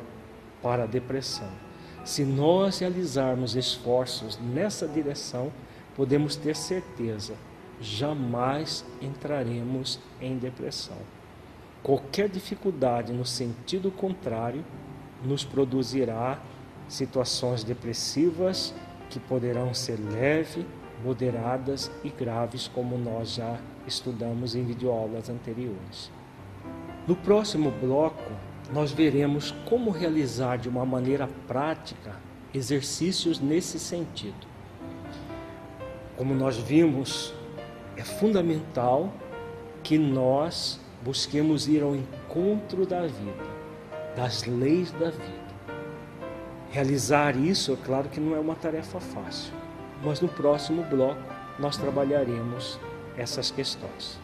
para 0.64 0.84
a 0.84 0.86
depressão. 0.86 1.50
Se 2.06 2.24
nós 2.24 2.78
realizarmos 2.78 3.54
esforços 3.54 4.38
nessa 4.38 4.88
direção, 4.88 5.52
podemos 5.94 6.36
ter 6.36 6.56
certeza, 6.56 7.34
jamais 7.80 8.82
entraremos 9.00 10.00
em 10.22 10.38
depressão. 10.38 10.96
Qualquer 11.82 12.30
dificuldade 12.30 13.12
no 13.12 13.26
sentido 13.26 13.90
contrário 13.90 14.64
nos 15.22 15.44
produzirá 15.44 16.40
situações 16.88 17.62
depressivas 17.62 18.74
que 19.10 19.20
poderão 19.20 19.74
ser 19.74 19.98
leves, 19.98 20.64
moderadas 21.04 21.90
e 22.02 22.08
graves, 22.08 22.68
como 22.68 22.96
nós 22.96 23.34
já 23.34 23.58
estudamos 23.86 24.54
em 24.54 24.64
videoaulas 24.64 25.28
anteriores. 25.28 26.10
No 27.06 27.14
próximo 27.14 27.70
bloco, 27.70 28.32
nós 28.72 28.92
veremos 28.92 29.54
como 29.66 29.90
realizar 29.90 30.56
de 30.56 30.68
uma 30.68 30.84
maneira 30.84 31.28
prática 31.46 32.16
exercícios 32.52 33.40
nesse 33.40 33.78
sentido. 33.78 34.46
Como 36.16 36.34
nós 36.34 36.56
vimos, 36.56 37.34
é 37.96 38.02
fundamental 38.02 39.12
que 39.82 39.98
nós 39.98 40.80
busquemos 41.02 41.68
ir 41.68 41.82
ao 41.82 41.94
encontro 41.94 42.86
da 42.86 43.02
vida, 43.02 43.44
das 44.16 44.44
leis 44.44 44.90
da 44.92 45.10
vida. 45.10 45.44
Realizar 46.70 47.36
isso, 47.36 47.72
é 47.72 47.76
claro 47.84 48.08
que 48.08 48.18
não 48.18 48.34
é 48.34 48.40
uma 48.40 48.54
tarefa 48.54 48.98
fácil, 48.98 49.52
mas 50.02 50.20
no 50.20 50.28
próximo 50.28 50.82
bloco 50.84 51.20
nós 51.58 51.76
trabalharemos 51.76 52.78
essas 53.16 53.50
questões. 53.50 54.23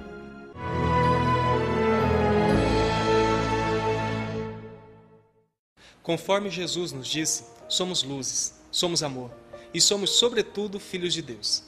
Conforme 6.03 6.49
Jesus 6.49 6.91
nos 6.91 7.07
disse, 7.07 7.43
somos 7.69 8.03
luzes, 8.03 8.55
somos 8.71 9.03
amor 9.03 9.29
e 9.73 9.79
somos, 9.79 10.11
sobretudo, 10.11 10.79
filhos 10.79 11.13
de 11.13 11.21
Deus. 11.21 11.63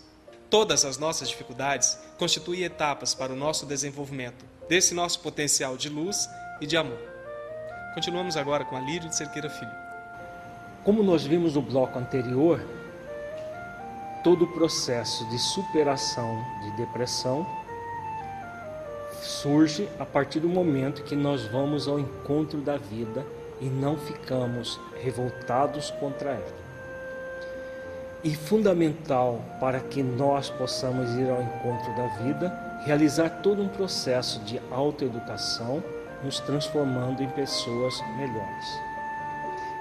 Todas 0.49 0.85
as 0.85 0.97
nossas 0.97 1.29
dificuldades 1.29 1.97
constituem 2.17 2.63
etapas 2.63 3.13
para 3.13 3.31
o 3.31 3.35
nosso 3.35 3.65
desenvolvimento, 3.65 4.43
desse 4.67 4.93
nosso 4.93 5.19
potencial 5.19 5.77
de 5.77 5.89
luz 5.89 6.27
e 6.59 6.65
de 6.65 6.75
amor. 6.75 6.99
Continuamos 7.93 8.35
agora 8.35 8.65
com 8.65 8.75
a 8.75 8.79
Lírio 8.79 9.07
de 9.07 9.15
Cerqueira 9.15 9.49
Filho. 9.49 9.71
Como 10.83 11.03
nós 11.03 11.23
vimos 11.23 11.53
no 11.53 11.61
bloco 11.61 11.97
anterior, 11.97 12.59
todo 14.23 14.45
o 14.45 14.53
processo 14.53 15.27
de 15.29 15.37
superação 15.37 16.43
de 16.63 16.77
depressão 16.77 17.47
surge 19.21 19.87
a 19.99 20.05
partir 20.05 20.39
do 20.39 20.49
momento 20.49 21.03
que 21.03 21.15
nós 21.15 21.45
vamos 21.45 21.87
ao 21.87 21.99
encontro 21.99 22.59
da 22.61 22.77
vida 22.77 23.25
e 23.63 23.69
não 23.69 23.97
ficamos 23.97 24.77
revoltados 25.01 25.89
contra 25.91 26.31
ela. 26.31 26.63
E 28.21 28.35
fundamental 28.35 29.41
para 29.59 29.79
que 29.79 30.03
nós 30.03 30.49
possamos 30.49 31.09
ir 31.15 31.29
ao 31.29 31.41
encontro 31.41 31.95
da 31.95 32.07
vida, 32.23 32.81
realizar 32.85 33.29
todo 33.41 33.61
um 33.61 33.69
processo 33.69 34.41
de 34.41 34.61
autoeducação, 34.69 35.81
nos 36.21 36.41
transformando 36.41 37.23
em 37.23 37.29
pessoas 37.29 37.99
melhores. 38.17 38.93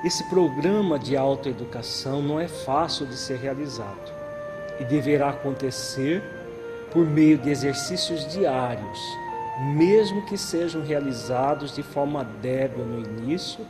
Esse 0.05 0.25
programa 0.29 0.99
de 0.99 1.17
autoeducação 1.17 2.23
não 2.23 2.39
é 2.39 2.47
fácil 2.47 3.07
de 3.07 3.17
ser 3.17 3.39
realizado 3.39 4.13
e 4.79 4.85
deverá 4.85 5.31
acontecer 5.31 6.23
por 6.93 7.05
meio 7.05 7.39
de 7.39 7.51
exercícios 7.51 8.27
diários 8.29 8.99
mesmo 9.61 10.23
que 10.23 10.39
sejam 10.39 10.83
realizados 10.83 11.75
de 11.75 11.83
forma 11.83 12.25
débil 12.25 12.85
no 12.85 12.99
início, 12.99 13.67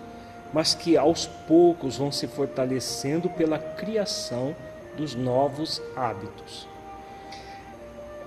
mas 0.53 0.75
que 0.75 0.97
aos 0.97 1.27
poucos 1.27 1.97
vão 1.97 2.13
se 2.13 2.27
fortalecendo 2.27 3.29
pela 3.31 3.59
criação 3.59 4.55
dos 4.97 5.15
novos 5.15 5.83
hábitos. 5.97 6.69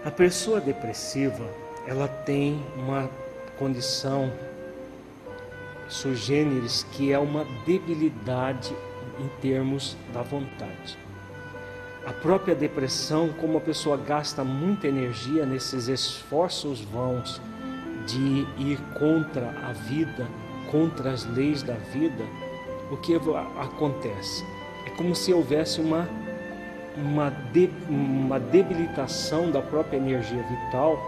A 0.04 0.12
pessoa 0.12 0.60
depressiva, 0.60 1.48
ela 1.88 2.08
tem 2.08 2.64
uma 2.76 3.10
condição 3.58 4.32
sugêneres 5.88 6.84
que 6.92 7.12
é 7.12 7.20
uma 7.20 7.46
debilidade 7.66 8.76
em 9.20 9.28
termos 9.40 9.96
da 10.14 10.22
vontade. 10.22 11.05
A 12.06 12.14
própria 12.14 12.56
depressão, 12.56 13.30
como 13.40 13.58
a 13.58 13.62
pessoa 13.62 13.98
gasta 13.98 14.44
muita 14.44 14.88
energia 14.88 15.46
nesses 15.46 15.88
esforços 15.88 16.82
vãos 16.82 17.42
de 18.06 18.46
ir 18.58 18.80
contra 19.00 19.50
a 19.68 19.74
vida 19.74 20.28
contra 20.72 21.12
as 21.12 21.26
leis 21.26 21.64
da 21.64 21.74
vida, 21.74 22.24
o 22.92 22.98
que 22.98 23.16
acontece? 23.58 24.46
É 24.86 24.90
como 24.92 25.16
se 25.16 25.34
houvesse 25.34 25.82
uma, 25.82 26.08
uma, 26.98 27.30
de, 27.30 27.70
uma 27.90 28.40
debilitação 28.40 29.52
da 29.52 29.62
própria 29.62 29.98
energia 29.98 30.44
vital 30.44 31.00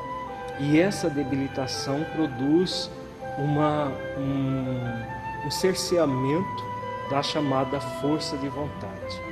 e 0.59 0.79
essa 0.79 1.09
debilitação 1.09 2.05
produz 2.15 2.89
uma, 3.37 3.91
um, 4.17 5.47
um 5.47 5.51
cerceamento 5.51 6.65
da 7.09 7.21
chamada 7.21 7.79
força 7.79 8.35
de 8.37 8.49
vontade. 8.49 9.26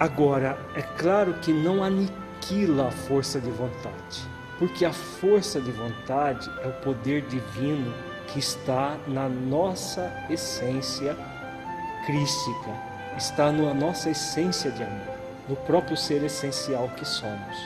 Agora, 0.00 0.58
é 0.74 0.80
claro 0.80 1.34
que 1.42 1.52
não 1.52 1.84
aniquila 1.84 2.88
a 2.88 2.90
força 2.90 3.38
de 3.38 3.50
vontade, 3.50 4.26
porque 4.58 4.86
a 4.86 4.92
força 4.94 5.60
de 5.60 5.70
vontade 5.70 6.50
é 6.62 6.68
o 6.68 6.72
poder 6.80 7.20
divino 7.26 7.92
que 8.28 8.38
está 8.38 8.96
na 9.06 9.28
nossa 9.28 10.10
essência 10.30 11.14
crística, 12.06 12.70
está 13.14 13.52
na 13.52 13.74
nossa 13.74 14.08
essência 14.08 14.70
de 14.70 14.82
amor, 14.82 15.18
no 15.46 15.56
próprio 15.56 15.98
ser 15.98 16.24
essencial 16.24 16.88
que 16.96 17.04
somos. 17.04 17.56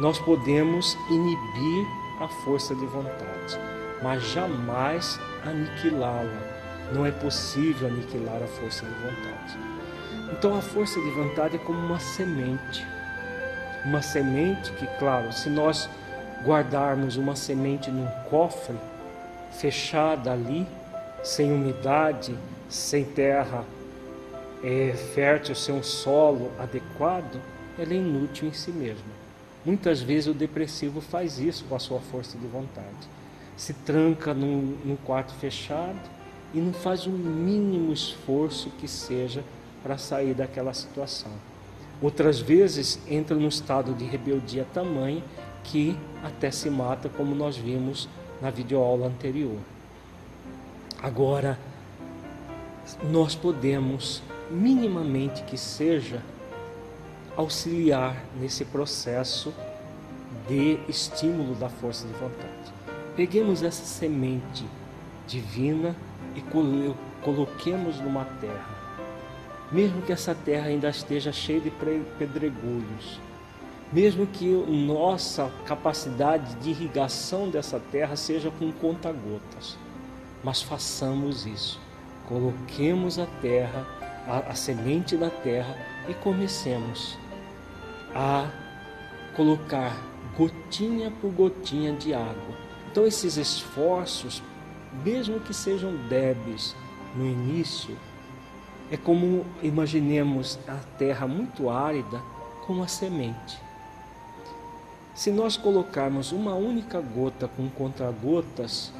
Nós 0.00 0.20
podemos 0.20 0.96
inibir 1.10 1.86
a 2.20 2.28
força 2.44 2.76
de 2.76 2.86
vontade, 2.86 3.58
mas 4.04 4.22
jamais 4.22 5.18
aniquilá-la. 5.44 6.92
Não 6.92 7.04
é 7.04 7.10
possível 7.10 7.88
aniquilar 7.88 8.40
a 8.40 8.46
força 8.46 8.86
de 8.86 8.94
vontade. 9.02 9.65
Então 10.32 10.56
a 10.56 10.62
força 10.62 11.00
de 11.00 11.10
vontade 11.10 11.56
é 11.56 11.58
como 11.58 11.78
uma 11.78 12.00
semente. 12.00 12.86
Uma 13.84 14.02
semente 14.02 14.72
que, 14.72 14.86
claro, 14.98 15.32
se 15.32 15.48
nós 15.48 15.88
guardarmos 16.44 17.16
uma 17.16 17.36
semente 17.36 17.90
num 17.90 18.08
cofre, 18.28 18.76
fechada 19.52 20.32
ali, 20.32 20.66
sem 21.22 21.52
umidade, 21.52 22.36
sem 22.68 23.04
terra 23.04 23.64
é, 24.62 24.92
fértil, 25.14 25.54
sem 25.54 25.74
um 25.74 25.82
solo 25.82 26.50
adequado, 26.58 27.40
ela 27.78 27.92
é 27.92 27.96
inútil 27.96 28.48
em 28.48 28.52
si 28.52 28.70
mesma. 28.70 29.16
Muitas 29.64 30.00
vezes 30.00 30.28
o 30.28 30.34
depressivo 30.34 31.00
faz 31.00 31.38
isso 31.38 31.64
com 31.68 31.74
a 31.74 31.78
sua 31.78 32.00
força 32.00 32.36
de 32.38 32.46
vontade. 32.46 33.08
Se 33.56 33.72
tranca 33.72 34.34
num, 34.34 34.76
num 34.84 34.96
quarto 34.96 35.34
fechado 35.34 35.98
e 36.54 36.58
não 36.58 36.72
faz 36.72 37.06
o 37.06 37.10
mínimo 37.10 37.92
esforço 37.92 38.70
que 38.78 38.86
seja 38.86 39.42
para 39.86 39.96
sair 39.96 40.34
daquela 40.34 40.74
situação. 40.74 41.30
Outras 42.02 42.40
vezes 42.40 42.98
entra 43.08 43.36
num 43.36 43.46
estado 43.46 43.94
de 43.94 44.04
rebeldia 44.04 44.66
tamanho 44.74 45.22
que 45.62 45.96
até 46.24 46.50
se 46.50 46.68
mata, 46.68 47.08
como 47.08 47.36
nós 47.36 47.56
vimos 47.56 48.08
na 48.42 48.50
videoaula 48.50 49.06
anterior. 49.06 49.58
Agora, 51.00 51.56
nós 53.04 53.36
podemos, 53.36 54.24
minimamente 54.50 55.44
que 55.44 55.56
seja, 55.56 56.20
auxiliar 57.36 58.24
nesse 58.40 58.64
processo 58.64 59.54
de 60.48 60.80
estímulo 60.88 61.54
da 61.54 61.68
força 61.68 62.08
de 62.08 62.14
vontade. 62.14 62.72
Peguemos 63.14 63.62
essa 63.62 63.84
semente 63.84 64.64
divina 65.28 65.94
e 66.34 66.42
coloquemos 67.22 68.00
numa 68.00 68.24
terra. 68.40 68.75
Mesmo 69.70 70.02
que 70.02 70.12
essa 70.12 70.34
terra 70.34 70.68
ainda 70.68 70.88
esteja 70.88 71.32
cheia 71.32 71.60
de 71.60 71.70
pedregulhos, 71.70 73.20
mesmo 73.92 74.26
que 74.26 74.46
nossa 74.46 75.50
capacidade 75.64 76.54
de 76.56 76.70
irrigação 76.70 77.48
dessa 77.48 77.80
terra 77.80 78.16
seja 78.16 78.50
com 78.50 78.70
conta-gotas, 78.72 79.76
mas 80.42 80.62
façamos 80.62 81.46
isso. 81.46 81.80
Coloquemos 82.28 83.18
a 83.18 83.26
terra, 83.40 83.86
a, 84.26 84.50
a 84.50 84.54
semente 84.54 85.16
da 85.16 85.30
terra 85.30 85.76
e 86.08 86.14
comecemos 86.14 87.16
a 88.14 88.48
colocar 89.34 89.96
gotinha 90.36 91.10
por 91.20 91.30
gotinha 91.30 91.92
de 91.92 92.14
água. 92.14 92.56
Então, 92.90 93.06
esses 93.06 93.36
esforços, 93.36 94.42
mesmo 95.04 95.38
que 95.40 95.52
sejam 95.52 95.94
débeis 96.08 96.74
no 97.14 97.26
início, 97.26 97.96
é 98.90 98.96
como 98.96 99.44
imaginemos 99.62 100.58
a 100.68 100.76
terra 100.98 101.26
muito 101.26 101.68
árida 101.68 102.20
com 102.66 102.82
a 102.82 102.88
semente. 102.88 103.58
Se 105.14 105.30
nós 105.30 105.56
colocarmos 105.56 106.30
uma 106.30 106.54
única 106.54 107.00
gota 107.00 107.48
com 107.48 107.68
contra-gotas 107.70 108.92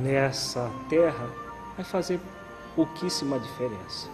nessa 0.00 0.70
terra, 0.88 1.28
vai 1.74 1.84
fazer 1.84 2.20
pouquíssima 2.74 3.38
diferença. 3.38 4.08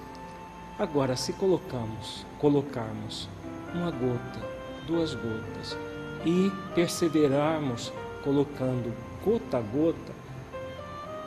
Agora, 0.79 1.15
se 1.17 1.33
colocamos, 1.35 2.25
colocarmos 2.39 3.29
uma 3.75 3.91
gota, 3.91 4.41
duas 4.87 5.15
gotas 5.15 5.77
e 6.25 6.51
perseverarmos 6.75 7.93
colocando 8.25 8.95
gota 9.25 9.59
a 9.59 9.61
gota, 9.61 10.13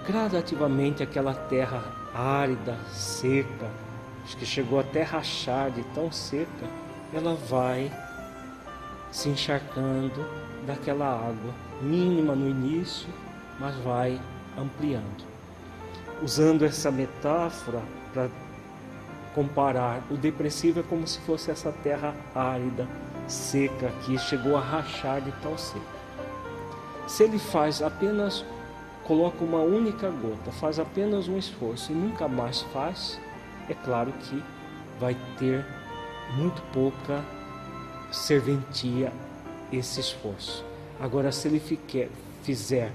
gradativamente 0.07 1.03
aquela 1.03 1.33
terra 1.33 1.83
árida, 2.13 2.77
seca, 2.91 3.69
que 4.33 4.45
chegou 4.45 4.79
até 4.79 5.03
rachar 5.03 5.69
de 5.69 5.83
tão 5.93 6.11
seca, 6.11 6.67
ela 7.13 7.35
vai 7.35 7.91
se 9.11 9.29
encharcando 9.29 10.25
daquela 10.65 11.07
água, 11.07 11.53
mínima 11.81 12.35
no 12.35 12.49
início, 12.49 13.07
mas 13.59 13.75
vai 13.77 14.19
ampliando. 14.57 15.23
Usando 16.21 16.65
essa 16.65 16.89
metáfora 16.91 17.81
para 18.13 18.29
comparar, 19.33 20.01
o 20.09 20.15
depressivo 20.15 20.79
é 20.79 20.83
como 20.83 21.05
se 21.07 21.19
fosse 21.19 21.51
essa 21.51 21.71
terra 21.71 22.15
árida, 22.33 22.87
seca, 23.27 23.91
que 24.03 24.17
chegou 24.17 24.55
a 24.57 24.61
rachar 24.61 25.21
de 25.21 25.31
tal 25.41 25.57
seca. 25.57 25.95
Se 27.07 27.23
ele 27.23 27.37
faz 27.37 27.81
apenas, 27.81 28.43
coloca 29.03 29.43
uma 29.43 29.59
única 29.59 30.09
gota, 30.09 30.51
faz 30.51 30.79
apenas 30.79 31.27
um 31.27 31.37
esforço 31.37 31.91
e 31.91 31.95
nunca 31.95 32.27
mais 32.27 32.61
faz, 32.73 33.19
é 33.69 33.73
claro 33.73 34.11
que 34.13 34.43
vai 34.99 35.15
ter 35.37 35.65
muito 36.35 36.61
pouca 36.73 37.23
serventia 38.11 39.11
esse 39.71 39.99
esforço. 39.99 40.63
Agora, 40.99 41.31
se 41.31 41.47
ele 41.47 41.59
fiquer, 41.59 42.09
fizer 42.43 42.91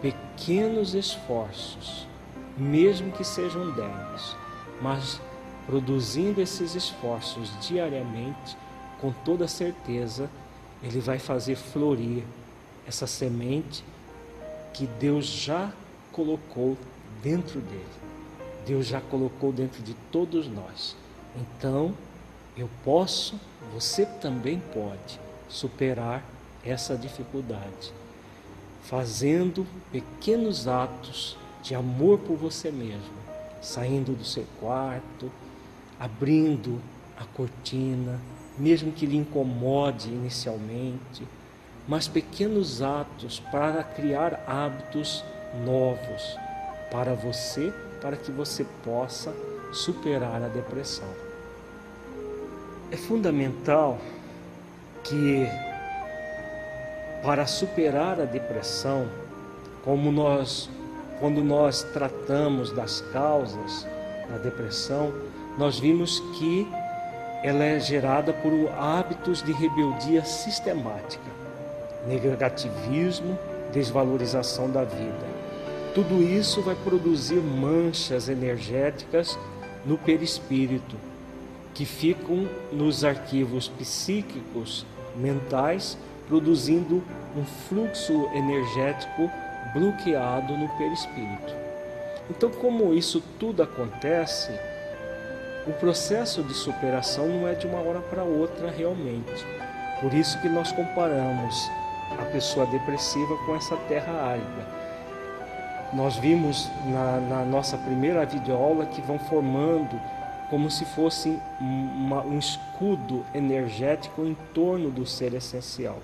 pequenos 0.00 0.94
esforços, 0.94 2.06
mesmo 2.56 3.10
que 3.12 3.24
sejam 3.24 3.72
débeis, 3.72 4.36
mas 4.80 5.20
produzindo 5.66 6.40
esses 6.40 6.74
esforços 6.74 7.52
diariamente, 7.66 8.56
com 9.00 9.12
toda 9.12 9.48
certeza, 9.48 10.30
ele 10.82 11.00
vai 11.00 11.18
fazer 11.18 11.56
florir 11.56 12.22
essa 12.86 13.06
semente 13.06 13.84
que 14.72 14.86
Deus 14.86 15.26
já 15.26 15.72
colocou 16.12 16.76
dentro 17.22 17.60
dele. 17.60 18.09
Deus 18.70 18.86
já 18.86 19.00
colocou 19.00 19.52
dentro 19.52 19.82
de 19.82 19.94
todos 20.12 20.46
nós. 20.46 20.94
Então, 21.34 21.92
eu 22.56 22.70
posso, 22.84 23.34
você 23.74 24.06
também 24.06 24.62
pode 24.72 25.18
superar 25.48 26.22
essa 26.64 26.96
dificuldade, 26.96 27.92
fazendo 28.84 29.66
pequenos 29.90 30.68
atos 30.68 31.36
de 31.64 31.74
amor 31.74 32.20
por 32.20 32.36
você 32.36 32.70
mesmo, 32.70 33.18
saindo 33.60 34.16
do 34.16 34.24
seu 34.24 34.46
quarto, 34.60 35.32
abrindo 35.98 36.80
a 37.18 37.24
cortina, 37.24 38.20
mesmo 38.56 38.92
que 38.92 39.04
lhe 39.04 39.16
incomode 39.16 40.10
inicialmente, 40.10 41.26
mas 41.88 42.06
pequenos 42.06 42.80
atos 42.82 43.40
para 43.50 43.82
criar 43.82 44.44
hábitos 44.46 45.24
novos 45.64 46.36
para 46.88 47.14
você, 47.14 47.74
para 48.00 48.16
que 48.16 48.30
você 48.30 48.64
possa 48.84 49.32
superar 49.72 50.42
a 50.42 50.48
depressão. 50.48 51.08
É 52.90 52.96
fundamental 52.96 53.98
que 55.04 55.46
para 57.22 57.46
superar 57.46 58.20
a 58.20 58.24
depressão, 58.24 59.08
como 59.84 60.10
nós 60.10 60.68
quando 61.20 61.44
nós 61.44 61.82
tratamos 61.82 62.72
das 62.72 63.02
causas 63.12 63.86
da 64.30 64.38
depressão, 64.38 65.12
nós 65.58 65.78
vimos 65.78 66.18
que 66.38 66.66
ela 67.42 67.62
é 67.62 67.78
gerada 67.78 68.32
por 68.32 68.52
hábitos 68.72 69.42
de 69.42 69.52
rebeldia 69.52 70.24
sistemática, 70.24 71.30
negativismo, 72.06 73.38
desvalorização 73.70 74.70
da 74.70 74.82
vida. 74.82 75.29
Tudo 75.94 76.22
isso 76.22 76.62
vai 76.62 76.76
produzir 76.76 77.40
manchas 77.40 78.28
energéticas 78.28 79.36
no 79.84 79.98
perispírito 79.98 80.96
que 81.74 81.84
ficam 81.84 82.48
nos 82.72 83.04
arquivos 83.04 83.68
psíquicos 83.68 84.86
mentais, 85.16 85.98
produzindo 86.28 87.02
um 87.36 87.44
fluxo 87.68 88.28
energético 88.34 89.30
bloqueado 89.74 90.56
no 90.56 90.68
perispírito. 90.76 91.54
Então, 92.30 92.50
como 92.50 92.94
isso 92.94 93.20
tudo 93.38 93.62
acontece, 93.62 94.52
o 95.66 95.72
processo 95.72 96.42
de 96.44 96.54
superação 96.54 97.26
não 97.28 97.48
é 97.48 97.54
de 97.54 97.66
uma 97.66 97.80
hora 97.80 98.00
para 98.00 98.22
outra 98.22 98.70
realmente. 98.70 99.44
Por 100.00 100.14
isso 100.14 100.40
que 100.40 100.48
nós 100.48 100.70
comparamos 100.70 101.68
a 102.16 102.24
pessoa 102.26 102.64
depressiva 102.66 103.36
com 103.44 103.56
essa 103.56 103.76
terra 103.88 104.12
árida. 104.12 104.79
Nós 105.92 106.16
vimos 106.16 106.70
na, 106.86 107.20
na 107.20 107.44
nossa 107.44 107.76
primeira 107.76 108.24
videoaula 108.24 108.86
que 108.86 109.00
vão 109.00 109.18
formando 109.18 110.00
como 110.48 110.70
se 110.70 110.84
fosse 110.84 111.36
uma, 111.60 112.22
um 112.22 112.38
escudo 112.38 113.24
energético 113.34 114.24
em 114.24 114.36
torno 114.52 114.90
do 114.90 115.06
ser 115.06 115.34
essencial, 115.34 115.98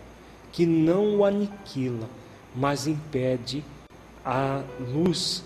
que 0.52 0.66
não 0.66 1.16
o 1.16 1.24
aniquila, 1.24 2.08
mas 2.54 2.86
impede 2.86 3.64
a 4.24 4.62
luz 4.92 5.44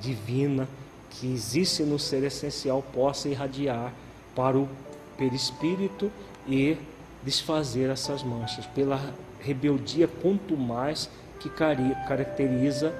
divina 0.00 0.68
que 1.10 1.32
existe 1.32 1.82
no 1.82 1.98
ser 1.98 2.22
essencial 2.24 2.82
possa 2.92 3.28
irradiar 3.28 3.92
para 4.34 4.56
o 4.56 4.68
perispírito 5.16 6.10
e 6.48 6.76
desfazer 7.22 7.90
essas 7.90 8.22
manchas, 8.22 8.66
pela 8.66 9.00
rebeldia 9.40 10.08
quanto 10.08 10.56
mais 10.56 11.10
que 11.40 11.48
caracteriza 11.50 12.94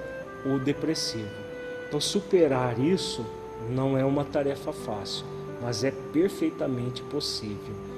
o 0.45 0.59
depressivo. 0.59 1.29
Então, 1.87 1.99
superar 1.99 2.79
isso 2.79 3.25
não 3.69 3.97
é 3.97 4.03
uma 4.03 4.23
tarefa 4.23 4.71
fácil, 4.71 5.25
mas 5.61 5.83
é 5.83 5.91
perfeitamente 5.91 7.01
possível. 7.03 7.91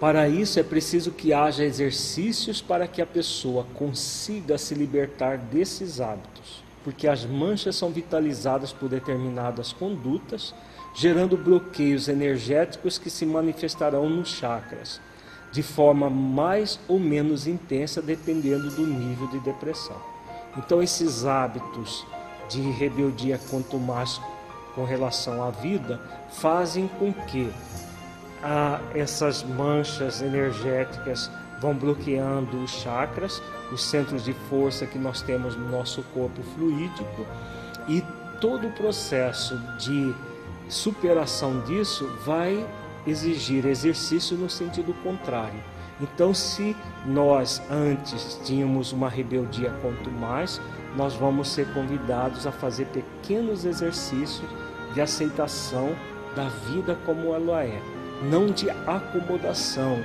Para 0.00 0.28
isso 0.28 0.60
é 0.60 0.62
preciso 0.62 1.10
que 1.10 1.32
haja 1.32 1.64
exercícios 1.64 2.62
para 2.62 2.86
que 2.86 3.02
a 3.02 3.06
pessoa 3.06 3.66
consiga 3.74 4.56
se 4.56 4.72
libertar 4.74 5.36
desses 5.36 6.00
hábitos, 6.00 6.62
porque 6.84 7.08
as 7.08 7.24
manchas 7.24 7.74
são 7.74 7.90
vitalizadas 7.90 8.72
por 8.72 8.88
determinadas 8.88 9.72
condutas, 9.72 10.54
gerando 10.94 11.36
bloqueios 11.36 12.08
energéticos 12.08 12.96
que 12.96 13.10
se 13.10 13.26
manifestarão 13.26 14.08
nos 14.08 14.28
chakras, 14.28 15.00
de 15.50 15.64
forma 15.64 16.08
mais 16.08 16.78
ou 16.86 17.00
menos 17.00 17.48
intensa, 17.48 18.00
dependendo 18.00 18.70
do 18.70 18.86
nível 18.86 19.26
de 19.26 19.40
depressão. 19.40 20.17
Então, 20.56 20.82
esses 20.82 21.24
hábitos 21.24 22.06
de 22.48 22.60
rebeldia, 22.70 23.38
quanto 23.50 23.78
mais 23.78 24.20
com 24.74 24.84
relação 24.84 25.42
à 25.42 25.50
vida, 25.50 26.00
fazem 26.30 26.88
com 26.98 27.12
que 27.12 27.52
a, 28.42 28.80
essas 28.94 29.42
manchas 29.42 30.22
energéticas 30.22 31.30
vão 31.60 31.74
bloqueando 31.74 32.62
os 32.62 32.70
chakras, 32.70 33.42
os 33.72 33.82
centros 33.82 34.24
de 34.24 34.32
força 34.48 34.86
que 34.86 34.98
nós 34.98 35.20
temos 35.22 35.56
no 35.56 35.68
nosso 35.68 36.02
corpo 36.14 36.42
fluídico, 36.54 37.26
e 37.88 38.02
todo 38.40 38.68
o 38.68 38.72
processo 38.72 39.58
de 39.78 40.14
superação 40.68 41.60
disso 41.62 42.06
vai 42.24 42.64
exigir 43.06 43.66
exercício 43.66 44.36
no 44.36 44.48
sentido 44.48 44.94
contrário. 45.02 45.62
Então, 46.00 46.32
se 46.32 46.76
nós 47.04 47.60
antes 47.70 48.40
tínhamos 48.44 48.92
uma 48.92 49.08
rebeldia 49.08 49.72
quanto 49.82 50.10
mais, 50.10 50.60
nós 50.96 51.14
vamos 51.14 51.48
ser 51.48 51.72
convidados 51.72 52.46
a 52.46 52.52
fazer 52.52 52.86
pequenos 52.86 53.64
exercícios 53.64 54.48
de 54.94 55.00
aceitação 55.00 55.94
da 56.34 56.48
vida 56.70 56.96
como 57.04 57.34
ela 57.34 57.64
é, 57.64 57.80
não 58.30 58.46
de 58.46 58.70
acomodação, 58.70 59.98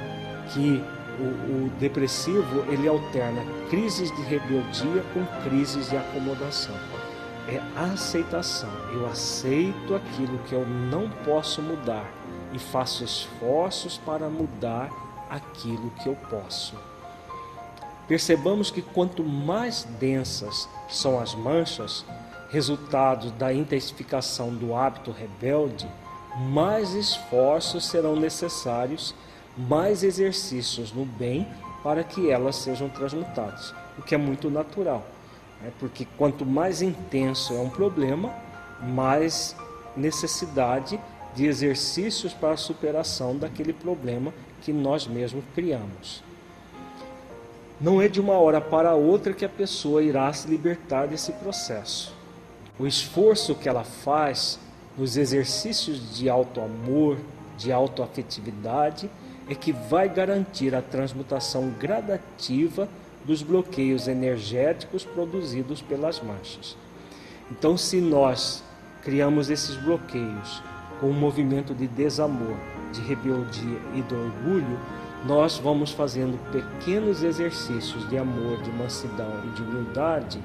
que 0.50 0.84
o, 1.20 1.24
o 1.24 1.70
depressivo 1.80 2.66
ele 2.72 2.88
alterna 2.88 3.44
crises 3.70 4.14
de 4.16 4.22
rebeldia 4.24 5.04
com 5.14 5.26
crises 5.44 5.90
de 5.90 5.98
acomodação. 5.98 6.76
É 7.48 7.62
aceitação. 7.76 8.70
Eu 8.94 9.06
aceito 9.06 9.96
aquilo 9.96 10.40
que 10.48 10.54
eu 10.54 10.66
não 10.66 11.10
posso 11.26 11.62
mudar 11.62 12.10
e 12.54 12.60
faço 12.60 13.04
esforços 13.04 13.98
para 13.98 14.30
mudar 14.30 14.90
aquilo 15.34 15.90
que 16.02 16.08
eu 16.08 16.16
posso. 16.30 16.76
Percebamos 18.08 18.70
que 18.70 18.82
quanto 18.82 19.24
mais 19.24 19.84
densas 20.00 20.70
são 20.88 21.20
as 21.20 21.34
manchas, 21.34 22.06
resultado 22.50 23.32
da 23.32 23.52
intensificação 23.52 24.54
do 24.54 24.76
hábito 24.76 25.12
rebelde, 25.12 25.90
mais 26.52 26.94
esforços 26.94 27.86
serão 27.86 28.16
necessários, 28.16 29.16
mais 29.58 30.04
exercícios 30.04 30.92
no 30.92 31.06
bem 31.06 31.48
para 31.84 32.04
que 32.04 32.30
elas 32.30 32.58
sejam 32.58 32.90
transmutadas, 32.90 33.74
o 33.98 34.02
que 34.02 34.14
é 34.14 34.18
muito 34.18 34.50
natural, 34.50 35.04
né? 35.62 35.72
porque 35.80 36.08
quanto 36.18 36.46
mais 36.46 36.82
intenso 36.82 37.54
é 37.54 37.60
um 37.60 37.70
problema, 37.70 38.34
mais 38.82 39.56
necessidade 39.96 41.00
de 41.36 41.46
exercícios 41.46 42.34
para 42.34 42.52
a 42.52 42.58
superação 42.58 43.36
daquele 43.36 43.74
problema 43.74 44.34
que 44.64 44.74
nós 44.74 45.06
mesmos 45.06 45.44
criamos. 45.54 46.24
Não 47.80 48.02
é 48.02 48.08
de 48.08 48.22
uma 48.22 48.34
hora 48.34 48.62
para 48.62 48.96
outra 48.96 49.34
que 49.34 49.44
a 49.44 49.50
pessoa 49.50 50.02
irá 50.02 50.32
se 50.32 50.48
libertar 50.48 51.06
desse 51.06 51.34
processo. 51.34 52.16
O 52.80 52.88
esforço 52.88 53.56
que 53.56 53.68
ela 53.68 53.84
faz 53.84 54.58
nos 54.98 55.18
exercícios 55.18 56.16
de 56.16 56.30
auto-amor, 56.30 57.18
de 57.58 57.72
autoafetividade, 57.72 59.10
é 59.50 59.54
que 59.54 59.74
vai 59.74 60.08
garantir 60.08 60.74
a 60.74 60.82
transmutação 60.82 61.70
gradativa 61.72 62.88
dos 63.26 63.42
bloqueios 63.42 64.08
energéticos 64.08 65.04
produzidos 65.04 65.82
pelas 65.82 66.22
manchas. 66.22 66.78
Então, 67.52 67.78
se 67.78 68.00
nós 68.00 68.64
criamos 69.02 69.50
esses 69.50 69.76
bloqueios 69.76 70.64
com 71.02 71.08
um 71.08 71.14
movimento 71.14 71.74
de 71.74 71.88
desamor, 71.88 72.56
de 72.94 73.02
rebeldia 73.02 73.82
e 73.94 74.02
do 74.04 74.16
orgulho, 74.16 74.80
nós 75.26 75.58
vamos 75.58 75.92
fazendo 75.92 76.38
pequenos 76.52 77.24
exercícios 77.24 78.08
de 78.10 78.18
amor, 78.18 78.62
de 78.62 78.72
mansidão 78.72 79.42
e 79.46 79.50
de 79.56 79.62
humildade 79.62 80.40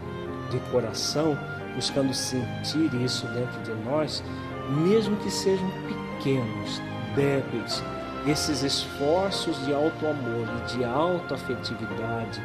de 0.51 0.59
coração, 0.71 1.39
buscando 1.75 2.15
sentir 2.15 2.93
isso 3.03 3.27
dentro 3.29 3.61
de 3.63 3.75
nós, 3.85 4.23
mesmo 4.71 5.17
que 5.17 5.31
sejam 5.31 5.69
pequenos, 6.17 6.81
débeis, 7.15 7.83
esses 8.27 8.63
esforços 8.63 9.65
de 9.65 9.75
auto-amor 9.75 10.47
e 10.59 10.77
de 10.77 10.85
auto-afetividade, 10.85 12.43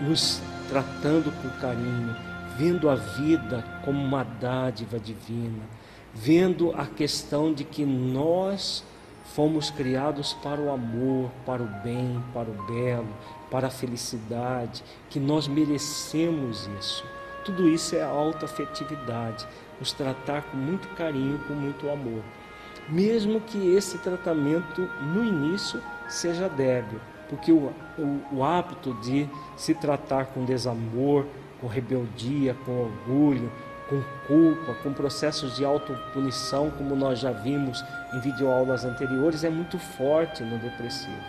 nos 0.00 0.40
tratando 0.68 1.32
com 1.40 1.48
carinho, 1.60 2.16
vendo 2.56 2.88
a 2.88 2.94
vida 2.94 3.64
como 3.84 4.02
uma 4.02 4.24
dádiva 4.24 4.98
divina, 4.98 5.62
vendo 6.12 6.72
a 6.72 6.86
questão 6.86 7.52
de 7.52 7.64
que 7.64 7.84
nós 7.84 8.84
fomos 9.24 9.70
criados 9.70 10.34
para 10.34 10.60
o 10.60 10.70
amor, 10.70 11.30
para 11.44 11.62
o 11.62 11.66
bem, 11.82 12.22
para 12.32 12.48
o 12.48 12.66
belo, 12.66 13.08
para 13.50 13.68
a 13.68 13.70
felicidade, 13.70 14.84
que 15.08 15.18
nós 15.18 15.48
merecemos 15.48 16.68
isso. 16.78 17.04
Tudo 17.44 17.68
isso 17.68 17.94
é 17.96 18.02
alta 18.02 18.46
afetividade, 18.46 19.46
nos 19.78 19.92
tratar 19.92 20.42
com 20.42 20.56
muito 20.56 20.88
carinho, 20.94 21.38
com 21.46 21.54
muito 21.54 21.90
amor. 21.90 22.22
Mesmo 22.88 23.40
que 23.40 23.74
esse 23.74 23.98
tratamento 23.98 24.82
no 25.02 25.24
início 25.24 25.80
seja 26.08 26.48
débil, 26.48 27.00
porque 27.28 27.50
o, 27.50 27.72
o, 27.98 28.20
o 28.32 28.44
hábito 28.44 28.94
de 28.94 29.28
se 29.56 29.74
tratar 29.74 30.26
com 30.26 30.44
desamor, 30.44 31.26
com 31.60 31.66
rebeldia, 31.66 32.54
com 32.64 32.82
orgulho, 32.82 33.50
com 33.88 34.02
culpa, 34.26 34.74
com 34.82 34.92
processos 34.92 35.56
de 35.56 35.64
autopunição, 35.64 36.70
como 36.70 36.96
nós 36.96 37.18
já 37.18 37.32
vimos 37.32 37.84
em 38.14 38.20
videoaulas 38.20 38.84
anteriores, 38.84 39.44
é 39.44 39.50
muito 39.50 39.78
forte 39.78 40.42
no 40.42 40.58
depressivo. 40.58 41.22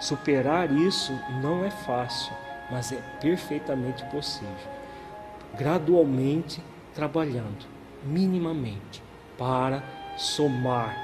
Superar 0.00 0.70
isso 0.70 1.12
não 1.40 1.64
é 1.64 1.70
fácil, 1.70 2.32
mas 2.70 2.92
é 2.92 2.98
perfeitamente 3.20 4.04
possível. 4.06 4.54
Gradualmente 5.56 6.62
trabalhando, 6.94 7.66
minimamente, 8.04 9.02
para 9.38 9.82
somar 10.16 10.94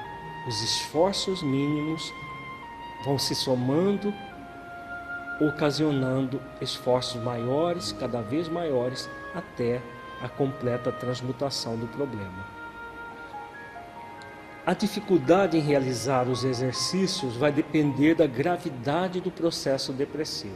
os 0.47 0.61
esforços 0.61 1.41
mínimos, 1.41 2.13
vão 3.03 3.17
se 3.17 3.33
somando, 3.33 4.13
ocasionando 5.39 6.39
esforços 6.59 7.21
maiores, 7.21 7.91
cada 7.93 8.21
vez 8.21 8.47
maiores, 8.47 9.09
até 9.33 9.81
a 10.23 10.29
completa 10.29 10.91
transmutação 10.91 11.75
do 11.75 11.87
problema. 11.87 12.61
A 14.63 14.73
dificuldade 14.73 15.57
em 15.57 15.61
realizar 15.61 16.27
os 16.29 16.43
exercícios 16.43 17.35
vai 17.35 17.51
depender 17.51 18.13
da 18.13 18.27
gravidade 18.27 19.19
do 19.19 19.31
processo 19.31 19.91
depressivo. 19.91 20.53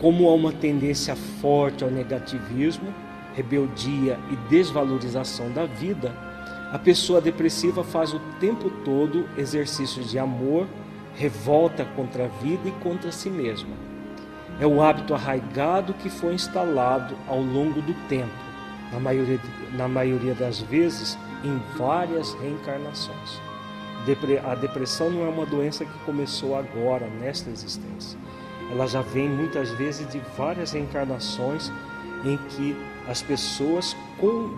Como 0.00 0.28
há 0.28 0.34
uma 0.34 0.52
tendência 0.52 1.14
forte 1.14 1.84
ao 1.84 1.90
negativismo, 1.90 2.92
rebeldia 3.34 4.18
e 4.30 4.36
desvalorização 4.48 5.52
da 5.52 5.66
vida, 5.66 6.12
a 6.72 6.78
pessoa 6.78 7.20
depressiva 7.20 7.84
faz 7.84 8.14
o 8.14 8.20
tempo 8.40 8.70
todo 8.84 9.28
exercícios 9.36 10.10
de 10.10 10.18
amor, 10.18 10.66
revolta 11.14 11.84
contra 11.84 12.24
a 12.24 12.28
vida 12.28 12.68
e 12.68 12.72
contra 12.82 13.12
si 13.12 13.28
mesma. 13.28 13.76
É 14.58 14.66
o 14.66 14.82
hábito 14.82 15.14
arraigado 15.14 15.92
que 15.94 16.08
foi 16.08 16.32
instalado 16.32 17.14
ao 17.28 17.40
longo 17.40 17.82
do 17.82 17.92
tempo 18.08 18.43
na 18.94 19.00
maioria, 19.00 19.40
na 19.72 19.88
maioria 19.88 20.34
das 20.34 20.60
vezes, 20.60 21.18
em 21.42 21.60
várias 21.76 22.32
reencarnações. 22.34 23.42
A 24.44 24.54
depressão 24.54 25.10
não 25.10 25.26
é 25.26 25.28
uma 25.28 25.44
doença 25.44 25.84
que 25.84 25.98
começou 26.00 26.56
agora, 26.56 27.06
nesta 27.06 27.50
existência. 27.50 28.18
Ela 28.70 28.86
já 28.86 29.02
vem 29.02 29.28
muitas 29.28 29.70
vezes 29.70 30.06
de 30.08 30.20
várias 30.36 30.72
reencarnações 30.72 31.72
em 32.24 32.36
que 32.36 32.76
as 33.08 33.20
pessoas, 33.20 33.96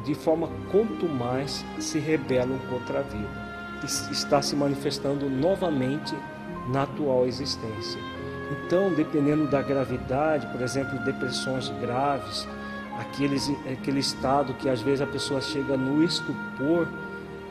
de 0.04 0.14
forma 0.14 0.48
mais, 1.18 1.64
se 1.78 1.98
rebelam 1.98 2.58
contra 2.70 3.00
a 3.00 3.02
vida. 3.02 3.46
Está 4.10 4.42
se 4.42 4.54
manifestando 4.54 5.30
novamente 5.30 6.14
na 6.68 6.82
atual 6.82 7.26
existência. 7.26 8.00
Então, 8.50 8.92
dependendo 8.92 9.48
da 9.48 9.62
gravidade, 9.62 10.46
por 10.48 10.60
exemplo, 10.60 10.98
depressões 11.04 11.68
graves, 11.80 12.46
aqueles, 12.98 13.50
aquele 13.70 14.00
estado 14.00 14.54
que 14.54 14.68
às 14.68 14.80
vezes 14.80 15.00
a 15.00 15.06
pessoa 15.06 15.40
chega 15.40 15.76
no 15.76 16.02
estupor, 16.02 16.88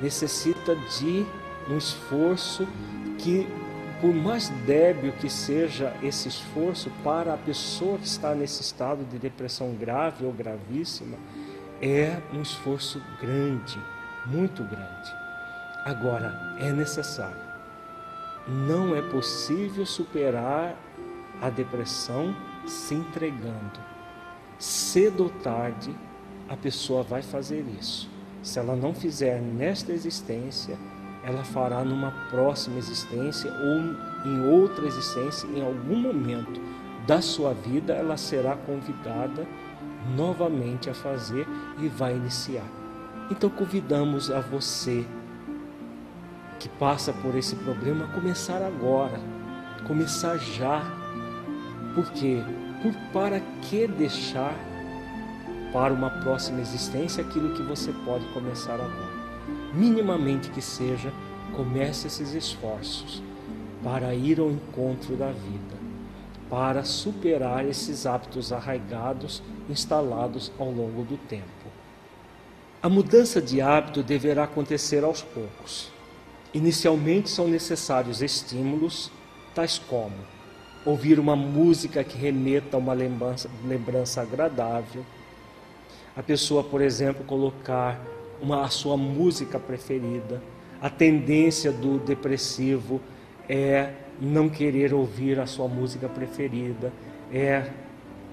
necessita 0.02 0.76
de 0.76 1.26
um 1.70 1.78
esforço 1.78 2.68
que, 3.18 3.48
por 4.02 4.14
mais 4.14 4.50
débil 4.66 5.12
que 5.14 5.30
seja 5.30 5.96
esse 6.04 6.28
esforço, 6.28 6.92
para 7.04 7.34
a 7.34 7.38
pessoa 7.38 7.98
que 7.98 8.08
está 8.08 8.34
nesse 8.36 8.62
estado 8.62 9.04
de 9.06 9.18
depressão 9.18 9.74
grave 9.74 10.26
ou 10.26 10.32
gravíssima, 10.32 11.18
é 11.82 12.18
um 12.34 12.42
esforço 12.42 13.02
grande, 13.20 13.80
muito 14.26 14.64
grande. 14.64 15.16
Agora, 15.86 16.58
é 16.60 16.72
necessário. 16.72 17.46
Não 18.48 18.96
é 18.96 19.02
possível 19.02 19.86
superar 19.86 20.76
a 21.42 21.50
depressão 21.50 22.36
se 22.66 22.94
entregando. 22.94 23.95
Cedo 24.58 25.24
ou 25.24 25.30
tarde, 25.30 25.96
a 26.48 26.56
pessoa 26.56 27.04
vai 27.04 27.22
fazer 27.22 27.66
isso. 27.80 28.10
Se 28.42 28.60
ela 28.60 28.76
não 28.76 28.94
fizer 28.94 29.42
nesta 29.42 29.92
existência, 29.92 30.78
ela 31.24 31.44
fará 31.44 31.84
numa 31.84 32.12
próxima 32.30 32.78
existência 32.78 33.52
ou 33.52 34.30
em 34.30 34.48
outra 34.48 34.86
existência, 34.86 35.48
em 35.48 35.62
algum 35.66 35.96
momento 35.96 36.62
da 37.08 37.22
sua 37.22 37.54
vida, 37.54 37.94
ela 37.94 38.18
será 38.18 38.56
convidada 38.56 39.46
novamente 40.16 40.90
a 40.90 40.94
fazer 40.94 41.48
e 41.80 41.88
vai 41.88 42.16
iniciar. 42.16 42.66
Então 43.32 43.50
convidamos 43.50 44.30
a 44.30 44.40
você 44.40 45.06
que 46.60 46.70
passa 46.70 47.12
por 47.12 47.36
esse 47.36 47.56
problema 47.56 48.06
a 48.06 48.08
começar 48.10 48.62
agora, 48.62 49.20
começar 49.88 50.38
já. 50.38 50.84
Por 51.96 52.12
quê? 52.12 52.44
Por 52.82 52.94
para 53.12 53.40
que 53.62 53.88
deixar 53.88 54.56
para 55.74 55.94
uma 55.94 56.10
próxima 56.10 56.62
existência 56.62 57.24
aquilo 57.24 57.54
que 57.54 57.64
você 57.64 57.92
pode 58.06 58.26
começar 58.34 58.76
agora? 58.76 59.26
minimamente 59.76 60.50
que 60.50 60.62
seja, 60.62 61.12
comece 61.54 62.08
esses 62.08 62.34
esforços 62.34 63.22
para 63.84 64.16
ir 64.16 64.40
ao 64.40 64.50
encontro 64.50 65.16
da 65.16 65.32
vida, 65.32 65.76
para 66.50 66.84
superar 66.84 67.66
esses 67.66 68.06
hábitos 68.06 68.52
arraigados 68.52 69.44
instalados 69.70 70.52
ao 70.58 70.72
longo 70.72 71.04
do 71.04 71.18
tempo. 71.18 71.46
A 72.82 72.90
mudança 72.90 73.42
de 73.42 73.62
hábito 73.62 74.02
deverá 74.02 74.44
acontecer 74.44 75.04
aos 75.04 75.22
poucos. 75.22 75.92
Inicialmente 76.54 77.30
são 77.30 77.48
necessários 77.48 78.22
estímulos, 78.22 79.12
tais 79.54 79.78
como 79.78 80.35
ouvir 80.86 81.20
uma 81.20 81.36
música 81.36 82.04
que 82.04 82.18
remeta 82.18 82.78
a 82.78 82.80
uma 82.80 82.94
lembrança, 82.94 83.50
lembrança 83.66 84.22
agradável, 84.22 85.04
a 86.16 86.24
pessoa, 86.24 86.64
por 86.64 86.82
exemplo, 86.82 87.26
colocar 87.26 88.00
uma, 88.42 88.64
a 88.64 88.70
sua 88.70 88.96
música 88.96 89.60
preferida. 89.60 90.42
A 90.82 90.90
tendência 90.90 91.72
do 91.72 91.98
depressivo 91.98 93.02
é 93.50 93.92
não 94.22 94.48
querer 94.48 94.94
ouvir 94.94 95.40
a 95.40 95.46
sua 95.46 95.68
música 95.68 96.08
preferida, 96.08 96.94
é 97.34 97.70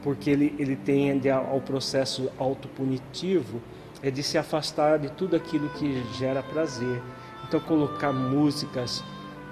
porque 0.03 0.31
ele, 0.31 0.55
ele 0.59 0.77
tende 0.77 1.31
ao 1.31 1.61
processo 1.61 2.31
autopunitivo, 2.39 3.61
é 4.03 4.11
de 4.11 4.23
se 4.23 4.37
afastar 4.37 4.99
de 4.99 5.11
tudo 5.11 5.37
aquilo 5.37 5.69
que 5.71 6.03
gera 6.19 6.43
prazer. 6.43 7.01
Então, 7.47 7.61
colocar 7.61 8.13
músicas, 8.13 9.03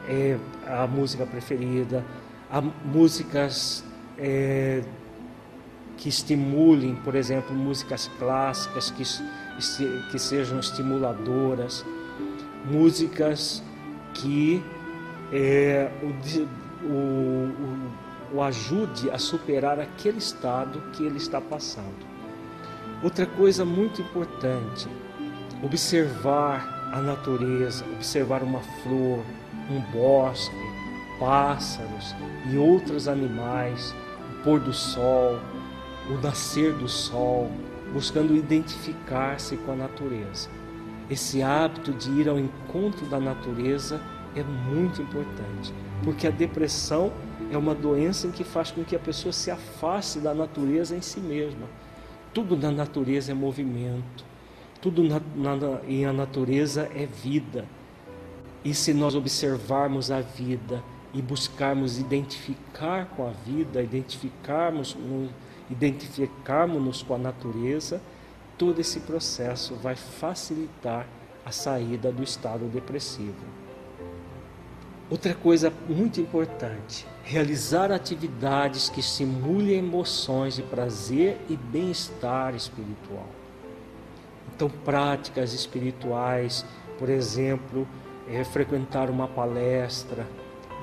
é, 0.08 0.36
a 0.66 0.86
música 0.86 1.24
preferida, 1.24 2.04
a, 2.50 2.60
músicas 2.60 3.84
é, 4.18 4.82
que 5.96 6.08
estimulem, 6.08 6.94
por 6.96 7.14
exemplo, 7.14 7.54
músicas 7.54 8.10
clássicas 8.18 8.90
que 8.90 9.04
que 10.10 10.18
sejam 10.18 10.58
estimuladoras, 10.58 11.84
músicas 12.64 13.62
que 14.14 14.62
é, 15.32 15.90
o, 16.02 16.86
o, 16.86 18.36
o 18.36 18.42
ajude 18.42 19.10
a 19.10 19.18
superar 19.18 19.78
aquele 19.78 20.18
estado 20.18 20.80
que 20.92 21.04
ele 21.04 21.18
está 21.18 21.40
passando. 21.40 22.08
Outra 23.02 23.26
coisa 23.26 23.64
muito 23.64 24.00
importante, 24.02 24.88
observar 25.62 26.90
a 26.92 27.00
natureza, 27.00 27.84
observar 27.94 28.42
uma 28.42 28.60
flor, 28.82 29.22
um 29.70 29.80
bosque, 29.92 30.56
pássaros 31.20 32.16
e 32.50 32.56
outros 32.56 33.06
animais, 33.06 33.94
o 34.32 34.42
pôr 34.42 34.58
do 34.58 34.72
sol, 34.72 35.38
o 36.08 36.14
nascer 36.14 36.72
do 36.72 36.88
sol, 36.88 37.50
buscando 37.92 38.34
identificar-se 38.34 39.56
com 39.58 39.72
a 39.72 39.76
natureza. 39.76 40.48
Esse 41.10 41.42
hábito 41.42 41.92
de 41.92 42.10
ir 42.10 42.28
ao 42.28 42.38
encontro 42.38 43.04
da 43.06 43.20
natureza 43.20 44.00
é 44.34 44.42
muito 44.42 45.02
importante, 45.02 45.74
porque 46.02 46.26
a 46.26 46.30
depressão 46.30 47.12
é 47.52 47.58
uma 47.58 47.74
doença 47.74 48.26
em 48.26 48.30
que 48.30 48.44
faz 48.44 48.70
com 48.70 48.82
que 48.82 48.96
a 48.96 48.98
pessoa 48.98 49.32
se 49.32 49.50
afaste 49.50 50.20
da 50.20 50.32
natureza 50.32 50.96
em 50.96 51.02
si 51.02 51.20
mesma. 51.20 51.66
Tudo 52.32 52.56
na 52.56 52.70
natureza 52.70 53.32
é 53.32 53.34
movimento, 53.34 54.24
tudo 54.80 55.02
na, 55.02 55.20
na, 55.34 55.80
a 56.08 56.12
natureza 56.12 56.88
é 56.94 57.06
vida. 57.06 57.66
E 58.64 58.72
se 58.72 58.94
nós 58.94 59.14
observarmos 59.16 60.10
a 60.10 60.20
vida 60.20 60.82
e 61.12 61.20
buscarmos 61.20 61.98
identificar 61.98 63.06
com 63.16 63.26
a 63.26 63.30
vida, 63.30 63.82
identificarmos 63.82 64.94
no, 64.94 65.28
identificarmos-nos 65.70 67.02
com 67.02 67.14
a 67.14 67.18
natureza, 67.18 68.00
todo 68.58 68.80
esse 68.80 69.00
processo 69.00 69.74
vai 69.74 69.96
facilitar 69.96 71.06
a 71.44 71.50
saída 71.50 72.12
do 72.12 72.22
estado 72.22 72.66
depressivo. 72.66 73.60
Outra 75.08 75.34
coisa 75.34 75.72
muito 75.88 76.20
importante, 76.20 77.04
realizar 77.24 77.90
atividades 77.90 78.88
que 78.88 79.00
estimulem 79.00 79.78
emoções 79.78 80.54
de 80.54 80.62
prazer 80.62 81.36
e 81.48 81.56
bem-estar 81.56 82.54
espiritual. 82.54 83.26
Então, 84.54 84.68
práticas 84.68 85.52
espirituais, 85.52 86.64
por 86.98 87.08
exemplo, 87.08 87.88
é 88.28 88.44
frequentar 88.44 89.10
uma 89.10 89.26
palestra, 89.26 90.28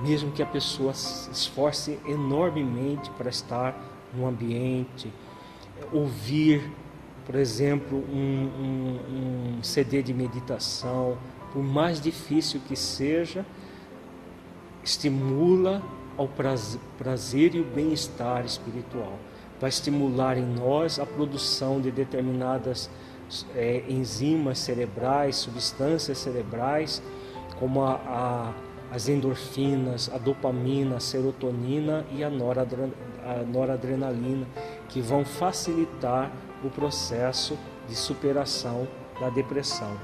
mesmo 0.02 0.32
que 0.32 0.44
a 0.44 0.46
pessoa 0.46 0.94
se 0.94 1.30
esforce 1.32 2.00
enormemente 2.06 3.10
para 3.12 3.30
estar 3.30 3.76
no 4.14 4.28
ambiente, 4.28 5.12
ouvir, 5.92 6.72
por 7.26 7.36
exemplo, 7.36 7.98
um, 7.98 8.50
um, 8.60 9.58
um 9.60 9.64
CD 9.64 10.02
de 10.02 10.14
meditação, 10.14 11.18
por 11.52 11.64
mais 11.64 12.00
difícil 12.00 12.62
que 12.68 12.76
seja, 12.76 13.46
estimula 14.84 15.82
ao 16.18 16.28
prazer, 16.28 16.80
prazer 16.98 17.56
e 17.56 17.60
o 17.60 17.64
bem-estar 17.64 18.46
espiritual. 18.46 19.18
Vai 19.60 19.70
estimular 19.70 20.38
em 20.38 20.46
nós 20.46 21.00
a 21.00 21.06
produção 21.06 21.82
de 21.82 21.92
determinadas 21.92 22.90
é, 23.56 23.84
enzimas 23.90 24.60
cerebrais, 24.60 25.36
substâncias 25.36 26.18
cerebrais, 26.18 27.02
como 27.60 27.84
a, 27.84 27.94
a 27.94 28.54
as 28.92 29.10
endorfinas, 29.10 30.10
a 30.14 30.18
dopamina, 30.18 30.98
a 30.98 31.00
serotonina 31.00 32.06
e 32.12 32.24
a 32.24 32.30
noradrenalina, 32.30 34.46
que 34.88 35.02
vão 35.02 35.26
facilitar 35.26 36.32
o 36.64 36.70
processo 36.70 37.58
de 37.88 37.96
superação 37.96 38.88
da 39.20 39.30
depressão. 39.30 39.98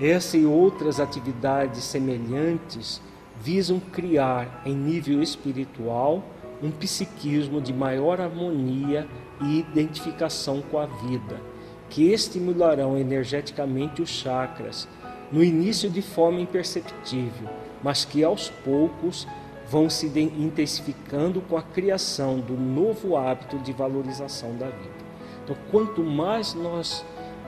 Essa 0.00 0.36
e 0.36 0.46
outras 0.46 1.00
atividades 1.00 1.84
semelhantes 1.84 3.00
visam 3.40 3.80
criar, 3.80 4.62
em 4.64 4.74
nível 4.74 5.22
espiritual, 5.22 6.22
um 6.62 6.70
psiquismo 6.70 7.60
de 7.60 7.72
maior 7.72 8.20
harmonia 8.20 9.08
e 9.40 9.60
identificação 9.60 10.60
com 10.60 10.78
a 10.78 10.84
vida, 10.84 11.40
que 11.88 12.12
estimularão 12.12 12.98
energeticamente 12.98 14.02
os 14.02 14.10
chakras, 14.10 14.86
no 15.32 15.42
início 15.42 15.88
de 15.88 16.02
forma 16.02 16.40
imperceptível, 16.40 17.48
mas 17.82 18.04
que 18.04 18.22
aos 18.22 18.48
poucos 18.48 19.26
vão 19.68 19.88
se 19.88 20.06
intensificando 20.06 21.40
com 21.42 21.56
a 21.56 21.62
criação 21.62 22.40
do 22.40 22.54
novo 22.54 23.16
hábito 23.16 23.58
de 23.58 23.72
valorização 23.72 24.56
da 24.56 24.66
vida. 24.66 25.00
Então, 25.44 25.56
quanto 25.70 26.02
mais 26.02 26.54
nós 26.54 27.04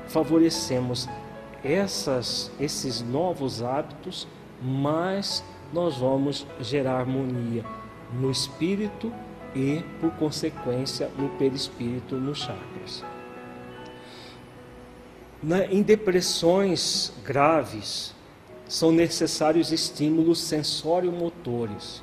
favorecemos 0.07 1.09
essas, 1.65 2.51
esses 2.61 3.03
novos 3.03 3.63
hábitos, 3.63 4.29
mais 4.63 5.45
nós 5.73 5.97
vamos 5.97 6.47
gerar 6.61 7.01
harmonia 7.01 7.65
no 8.13 8.31
espírito 8.31 9.13
e, 9.55 9.83
por 10.01 10.11
consequência, 10.13 11.11
no 11.19 11.29
perispírito, 11.31 12.17
nos 12.17 12.39
chakras. 12.39 13.05
Na, 15.43 15.65
em 15.67 15.83
depressões 15.83 17.13
graves, 17.25 18.15
são 18.73 18.91
necessários 18.91 19.71
estímulos 19.71 20.41
sensório-motores, 20.41 22.03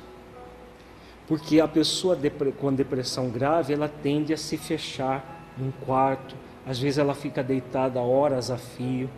porque 1.26 1.60
a 1.60 1.66
pessoa 1.66 2.16
com 2.60 2.72
depressão 2.72 3.28
grave 3.28 3.72
ela 3.74 3.88
tende 3.88 4.32
a 4.32 4.36
se 4.36 4.56
fechar 4.56 5.50
num 5.58 5.72
quarto, 5.84 6.36
às 6.64 6.78
vezes 6.78 6.98
ela 6.98 7.12
fica 7.12 7.42
deitada 7.42 7.98
horas 7.98 8.52
a 8.52 8.56
fio, 8.56 9.10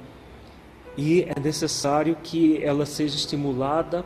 e 0.97 1.25
é 1.25 1.39
necessário 1.39 2.17
que 2.23 2.57
ela 2.65 2.87
seja 2.87 3.17
estimulada 3.17 4.03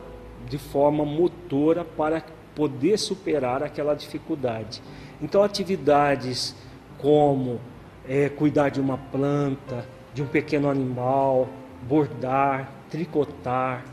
de 0.49 0.57
forma 0.57 1.05
motora 1.05 1.85
para 1.85 2.21
poder 2.53 2.99
superar 2.99 3.63
aquela 3.63 3.93
dificuldade. 3.93 4.83
Então, 5.21 5.41
atividades 5.41 6.53
como 6.97 7.61
é, 8.05 8.27
cuidar 8.27 8.67
de 8.67 8.81
uma 8.81 8.97
planta, 8.97 9.85
de 10.13 10.21
um 10.21 10.27
pequeno 10.27 10.69
animal, 10.69 11.47
bordar, 11.87 12.75
tricotar, 12.89 13.85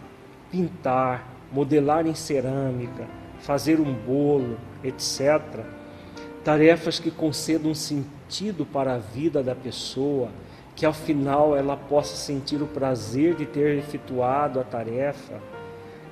pintar, 0.50 1.28
modelar 1.52 2.06
em 2.06 2.14
cerâmica, 2.14 3.06
fazer 3.38 3.80
um 3.80 3.92
bolo, 3.92 4.56
etc. 4.82 5.40
Tarefas 6.42 6.98
que 6.98 7.10
concedam 7.10 7.70
um 7.70 7.74
sentido 7.74 8.64
para 8.66 8.94
a 8.94 8.98
vida 8.98 9.42
da 9.42 9.54
pessoa, 9.54 10.28
que 10.76 10.84
ao 10.84 10.92
final 10.92 11.56
ela 11.56 11.76
possa 11.76 12.16
sentir 12.16 12.60
o 12.60 12.66
prazer 12.66 13.34
de 13.34 13.46
ter 13.46 13.78
efetuado 13.78 14.60
a 14.60 14.64
tarefa, 14.64 15.40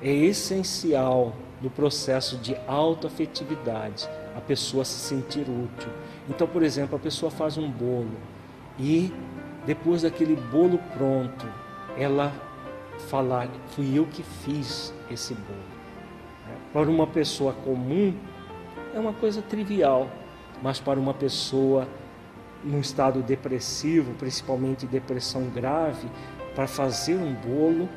é 0.01 0.11
essencial 0.11 1.33
no 1.61 1.69
processo 1.69 2.37
de 2.37 2.55
autoafetividade, 2.67 4.09
a 4.35 4.41
pessoa 4.41 4.83
se 4.83 4.99
sentir 4.99 5.41
útil. 5.41 5.89
Então, 6.29 6.47
por 6.47 6.61
exemplo, 6.63 6.95
a 6.95 6.99
pessoa 6.99 7.31
faz 7.31 7.57
um 7.57 7.69
bolo 7.69 8.17
e 8.77 9.13
depois 9.65 10.01
daquele 10.01 10.35
bolo 10.35 10.77
pronto, 10.93 11.47
ela 11.97 12.33
falar: 12.99 13.49
fui 13.69 13.97
eu 13.97 14.05
que 14.05 14.23
fiz 14.23 14.93
esse 15.09 15.33
bolo. 15.33 15.73
Para 16.71 16.89
uma 16.89 17.07
pessoa 17.07 17.53
comum, 17.53 18.15
é 18.93 18.99
uma 18.99 19.13
coisa 19.13 19.41
trivial, 19.41 20.09
mas 20.61 20.79
para 20.79 20.99
uma 20.99 21.13
pessoa 21.13 21.87
num 22.63 22.79
estado 22.79 23.21
depressivo, 23.21 24.13
principalmente 24.13 24.85
depressão 24.85 25.49
grave, 25.49 26.07
para 26.55 26.67
fazer 26.67 27.15
um 27.15 27.33
bolo, 27.33 27.89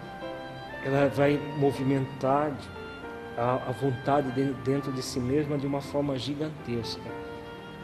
ela 0.84 1.08
vai 1.08 1.38
movimentar 1.58 2.52
a, 3.36 3.72
vontade 3.72 4.32
de, 4.32 4.52
dentro 4.64 4.92
de 4.92 5.02
si 5.02 5.20
mesma 5.20 5.58
de 5.58 5.66
uma 5.66 5.80
forma 5.80 6.18
gigantesca. 6.18 7.08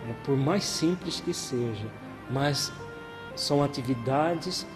É, 0.09 0.13
por 0.25 0.37
mais 0.37 0.65
simples 0.65 1.21
que 1.21 1.35
seja, 1.35 1.87
mas 2.31 2.73
são 3.37 3.63
atividades 3.63 4.67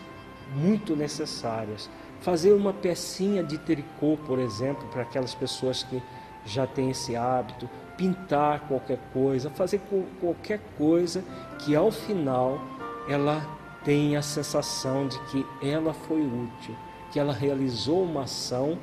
muito 0.55 0.95
necessárias. 0.95 1.91
Fazer 2.27 2.55
uma 2.55 2.73
pecinha 2.73 3.41
de 3.41 3.57
tricô, 3.57 4.19
por 4.27 4.41
exemplo, 4.41 4.85
para 4.89 5.03
aquelas 5.03 5.33
pessoas 5.33 5.85
que 5.85 6.03
já 6.45 6.67
têm 6.67 6.91
esse 6.91 7.15
hábito, 7.15 7.71
pintar 7.97 8.67
qualquer 8.67 8.99
coisa, 9.13 9.49
fazer 9.49 9.81
qualquer 10.21 10.59
coisa 10.77 11.23
que 11.61 11.77
ao 11.77 11.93
final 11.93 12.61
ela 13.09 13.41
tenha 13.85 14.19
a 14.19 14.23
sensação 14.23 15.07
de 15.07 15.17
que 15.27 15.47
ela 15.63 15.95
foi 15.95 16.21
útil, 16.21 16.75
que 17.13 17.21
ela 17.21 17.33
realizou 17.33 18.03
uma 18.03 18.25
ação 18.25 18.77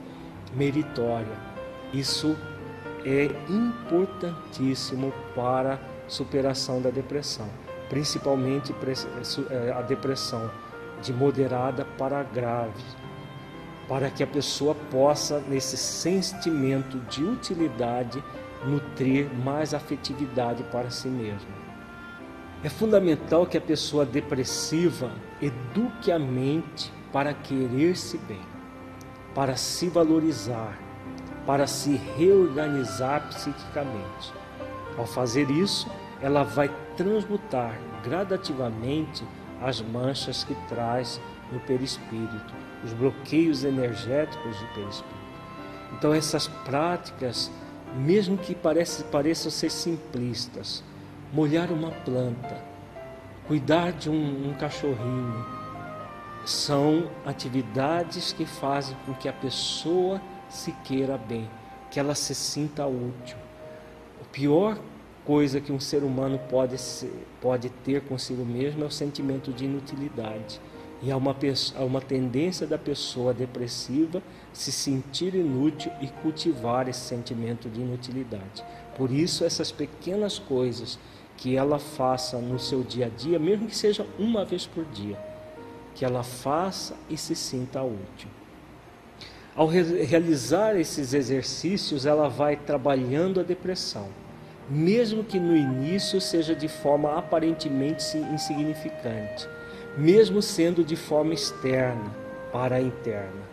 meritória. 0.56 1.38
Isso 1.94 2.38
é 3.04 3.26
importantíssimo 3.50 5.12
para 5.36 5.74
a 5.74 5.80
superação 6.10 6.82
da 6.82 6.90
depressão, 6.90 7.50
principalmente 7.90 8.74
é, 9.50 9.70
a 9.70 9.82
depressão 9.82 10.50
de 11.02 11.12
moderada 11.12 11.84
para 11.98 12.24
grave 12.24 13.03
para 13.88 14.10
que 14.10 14.24
a 14.24 14.28
pessoa 14.28 14.76
possa, 14.90 15.40
nesse 15.48 15.78
sentimento 15.78 16.98
de 17.10 17.24
utilidade, 17.24 18.24
nutrir 18.66 19.30
mais 19.44 19.74
afetividade 19.74 20.64
para 20.64 20.90
si 20.90 21.08
mesma. 21.08 21.64
É 22.64 22.70
fundamental 22.70 23.46
que 23.46 23.58
a 23.58 23.62
pessoa 23.62 24.06
depressiva 24.06 25.12
eduque 25.42 26.12
a 26.12 26.18
mente 26.18 26.92
para 27.12 27.34
querer-se 27.34 28.18
bem, 28.20 28.42
para 29.36 29.58
se 29.58 29.90
valorizar, 29.90 30.80
para 31.46 31.68
se 31.68 31.96
reorganizar 32.18 33.28
psiquicamente. 33.28 34.34
Ao 34.98 35.06
fazer 35.06 35.50
isso, 35.52 35.92
ela 36.22 36.44
vai 36.44 36.72
transmutar 36.96 37.78
gradativamente 38.02 39.26
as 39.62 39.82
manchas 39.82 40.44
que 40.44 40.56
traz 40.68 41.20
no 41.52 41.60
perispírito, 41.62 42.54
os 42.84 42.94
bloqueios 42.94 43.64
energéticos 43.64 44.58
do 44.58 44.68
perispírito. 44.74 45.24
Então 45.94 46.14
essas 46.14 46.48
práticas, 46.48 47.52
mesmo 47.96 48.38
que 48.38 48.56
parece, 48.56 49.04
pareçam 49.06 49.52
ser 49.52 49.70
simplistas, 49.70 50.84
molhar 51.32 51.72
uma 51.72 51.92
planta, 51.92 52.64
cuidar 53.48 53.92
de 53.92 54.10
um, 54.10 54.50
um 54.50 54.54
cachorrinho, 54.54 55.46
são 56.46 57.10
atividades 57.26 58.34
que 58.34 58.46
fazem 58.46 58.98
com 59.06 59.14
que 59.14 59.30
a 59.30 59.34
pessoa 59.34 60.22
se 60.50 60.72
queira 60.84 61.18
bem, 61.18 61.50
que 61.90 62.00
ela 62.00 62.16
se 62.16 62.36
sinta 62.36 62.86
útil. 62.86 63.38
O 64.22 64.26
pior 64.26 64.78
coisa 65.26 65.62
que 65.62 65.72
um 65.72 65.80
ser 65.80 66.04
humano 66.04 66.40
pode, 66.50 66.78
ser, 66.78 67.26
pode 67.42 67.70
ter 67.70 68.02
consigo 68.02 68.46
mesmo 68.46 68.84
é 68.84 68.88
o 68.88 68.92
sentimento 68.92 69.52
de 69.52 69.66
inutilidade. 69.66 70.60
E 71.04 71.12
há 71.12 71.18
uma, 71.18 71.36
há 71.76 71.84
uma 71.84 72.00
tendência 72.00 72.66
da 72.66 72.78
pessoa 72.78 73.34
depressiva 73.34 74.24
se 74.54 74.72
sentir 74.72 75.36
inútil 75.36 75.92
e 76.00 76.08
cultivar 76.08 76.88
esse 76.88 77.02
sentimento 77.02 77.68
de 77.70 77.82
inutilidade. 77.82 78.64
Por 78.98 79.12
isso, 79.12 79.44
essas 79.44 79.70
pequenas 79.70 80.40
coisas 80.40 80.98
que 81.36 81.58
ela 81.58 81.78
faça 81.78 82.38
no 82.38 82.58
seu 82.58 82.84
dia 82.84 83.08
a 83.08 83.10
dia, 83.10 83.38
mesmo 83.38 83.68
que 83.68 83.76
seja 83.76 84.08
uma 84.18 84.46
vez 84.46 84.66
por 84.66 84.86
dia, 84.86 85.20
que 85.94 86.06
ela 86.06 86.24
faça 86.24 86.96
e 87.10 87.18
se 87.18 87.36
sinta 87.36 87.82
útil. 87.82 88.30
Ao 89.54 89.68
re 89.68 90.06
realizar 90.06 90.80
esses 90.80 91.14
exercícios, 91.14 92.06
ela 92.06 92.30
vai 92.30 92.56
trabalhando 92.56 93.42
a 93.42 93.44
depressão, 93.44 94.08
mesmo 94.70 95.22
que 95.22 95.38
no 95.38 95.54
início 95.54 96.22
seja 96.22 96.56
de 96.56 96.70
forma 96.70 97.18
aparentemente 97.18 98.18
insignificante 98.18 99.50
mesmo 99.98 100.42
sendo 100.42 100.84
de 100.84 100.96
forma 100.96 101.34
externa 101.34 102.12
para 102.52 102.78
a 102.78 102.82
interna. 102.82 103.44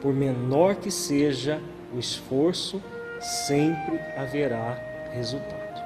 Por 0.00 0.12
menor 0.12 0.76
que 0.76 0.90
seja 0.90 1.60
o 1.94 1.98
esforço, 1.98 2.82
sempre 3.20 3.98
haverá 4.16 4.78
resultado. 5.12 5.82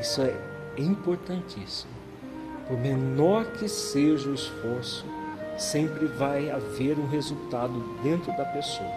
Isso 0.00 0.22
é 0.22 0.34
importantíssimo. 0.76 1.92
Por 2.66 2.78
menor 2.78 3.44
que 3.52 3.68
seja 3.68 4.28
o 4.28 4.34
esforço, 4.34 5.04
sempre 5.58 6.06
vai 6.06 6.50
haver 6.50 6.98
um 6.98 7.06
resultado 7.06 7.72
dentro 8.02 8.34
da 8.36 8.44
pessoa, 8.44 8.90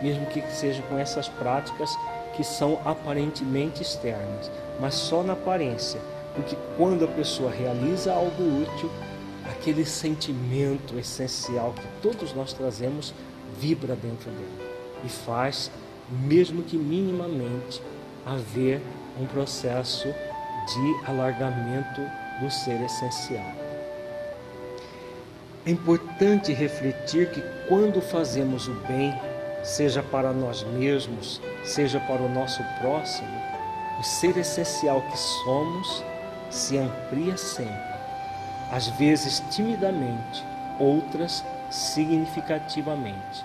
mesmo 0.00 0.26
que 0.26 0.42
seja 0.52 0.82
com 0.82 0.98
essas 0.98 1.28
práticas 1.28 1.90
que 2.36 2.44
são 2.44 2.80
aparentemente 2.84 3.82
externas, 3.82 4.50
mas 4.80 4.94
só 4.94 5.22
na 5.22 5.34
aparência, 5.34 6.00
porque 6.34 6.56
quando 6.76 7.04
a 7.04 7.08
pessoa 7.08 7.50
realiza 7.50 8.12
algo 8.12 8.62
útil, 8.62 8.90
aquele 9.62 9.84
sentimento 9.84 10.98
essencial 10.98 11.72
que 11.72 11.86
todos 12.02 12.34
nós 12.34 12.52
trazemos 12.52 13.14
vibra 13.60 13.94
dentro 13.94 14.28
dele 14.28 14.72
e 15.04 15.08
faz, 15.08 15.70
mesmo 16.10 16.64
que 16.64 16.76
minimamente, 16.76 17.80
haver 18.26 18.82
um 19.20 19.26
processo 19.26 20.08
de 20.08 21.10
alargamento 21.10 22.00
do 22.40 22.50
ser 22.50 22.80
essencial. 22.82 23.52
É 25.64 25.70
importante 25.70 26.52
refletir 26.52 27.30
que 27.30 27.40
quando 27.68 28.00
fazemos 28.00 28.66
o 28.66 28.74
bem, 28.88 29.14
seja 29.62 30.02
para 30.02 30.32
nós 30.32 30.64
mesmos, 30.64 31.40
seja 31.64 32.00
para 32.00 32.20
o 32.20 32.28
nosso 32.28 32.64
próximo, 32.80 33.30
o 34.00 34.02
ser 34.02 34.36
essencial 34.36 35.00
que 35.02 35.16
somos 35.16 36.02
se 36.50 36.76
amplia 36.78 37.36
sempre 37.36 37.91
às 38.72 38.88
vezes 38.88 39.40
timidamente, 39.50 40.42
outras 40.80 41.44
significativamente. 41.70 43.44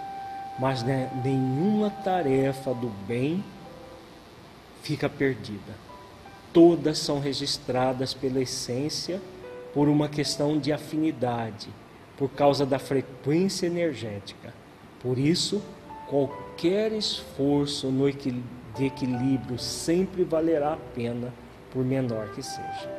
Mas 0.57 0.81
né, 0.83 1.11
nenhuma 1.21 1.89
tarefa 1.89 2.73
do 2.73 2.87
bem 3.05 3.43
fica 4.81 5.09
perdida. 5.09 5.75
Todas 6.53 6.97
são 6.97 7.19
registradas 7.19 8.13
pela 8.13 8.39
essência 8.39 9.21
por 9.73 9.89
uma 9.89 10.07
questão 10.07 10.57
de 10.57 10.71
afinidade, 10.71 11.67
por 12.15 12.29
causa 12.29 12.65
da 12.65 12.79
frequência 12.79 13.67
energética. 13.67 14.53
Por 15.01 15.19
isso, 15.19 15.61
qualquer 16.07 16.93
esforço 16.93 17.91
no 17.91 18.09
de 18.09 18.85
equilíbrio 18.85 19.59
sempre 19.59 20.23
valerá 20.23 20.73
a 20.73 20.77
pena, 20.95 21.33
por 21.69 21.83
menor 21.83 22.29
que 22.29 22.41
seja. 22.41 22.89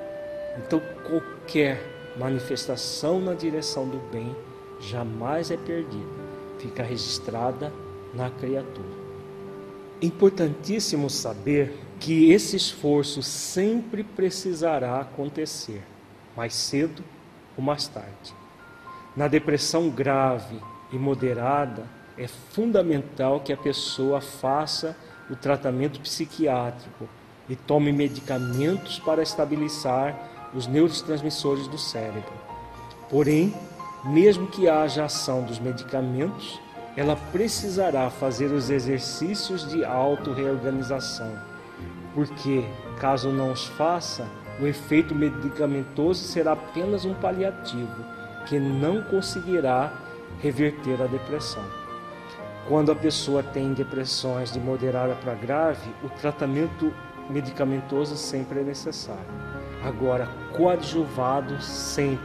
Então, 0.58 0.80
qualquer 1.08 1.97
manifestação 2.18 3.20
na 3.20 3.34
direção 3.34 3.88
do 3.88 3.98
bem 4.10 4.34
jamais 4.80 5.50
é 5.50 5.56
perdida, 5.56 6.04
fica 6.58 6.82
registrada 6.82 7.72
na 8.14 8.30
criatura. 8.30 9.08
Importantíssimo 10.00 11.10
saber 11.10 11.74
que 11.98 12.30
esse 12.30 12.56
esforço 12.56 13.22
sempre 13.22 14.04
precisará 14.04 15.00
acontecer, 15.00 15.82
mais 16.36 16.54
cedo 16.54 17.02
ou 17.56 17.64
mais 17.64 17.88
tarde. 17.88 18.34
Na 19.16 19.26
depressão 19.26 19.90
grave 19.90 20.60
e 20.92 20.96
moderada, 20.96 21.84
é 22.16 22.26
fundamental 22.26 23.40
que 23.40 23.52
a 23.52 23.56
pessoa 23.56 24.20
faça 24.20 24.96
o 25.30 25.36
tratamento 25.36 26.00
psiquiátrico 26.00 27.08
e 27.48 27.56
tome 27.56 27.92
medicamentos 27.92 28.98
para 28.98 29.22
estabilizar 29.22 30.37
os 30.54 30.66
neurotransmissores 30.66 31.66
do 31.68 31.78
cérebro. 31.78 32.32
Porém, 33.08 33.54
mesmo 34.04 34.46
que 34.46 34.68
haja 34.68 35.04
ação 35.04 35.42
dos 35.42 35.58
medicamentos, 35.58 36.60
ela 36.96 37.16
precisará 37.16 38.10
fazer 38.10 38.46
os 38.52 38.70
exercícios 38.70 39.68
de 39.68 39.84
auto-reorganização, 39.84 41.32
porque, 42.14 42.64
caso 42.98 43.30
não 43.30 43.52
os 43.52 43.66
faça, 43.66 44.26
o 44.60 44.66
efeito 44.66 45.14
medicamentoso 45.14 46.24
será 46.24 46.52
apenas 46.52 47.04
um 47.04 47.14
paliativo 47.14 48.04
que 48.46 48.58
não 48.58 49.02
conseguirá 49.02 49.92
reverter 50.40 51.00
a 51.00 51.06
depressão. 51.06 51.62
Quando 52.66 52.92
a 52.92 52.96
pessoa 52.96 53.42
tem 53.42 53.72
depressões 53.72 54.52
de 54.52 54.58
moderada 54.58 55.14
para 55.14 55.34
grave, 55.34 55.90
o 56.02 56.08
tratamento 56.08 56.92
medicamentoso 57.30 58.16
sempre 58.16 58.60
é 58.60 58.64
necessário. 58.64 59.22
Agora, 59.82 60.28
coadjuvado 60.56 61.60
sempre 61.62 62.18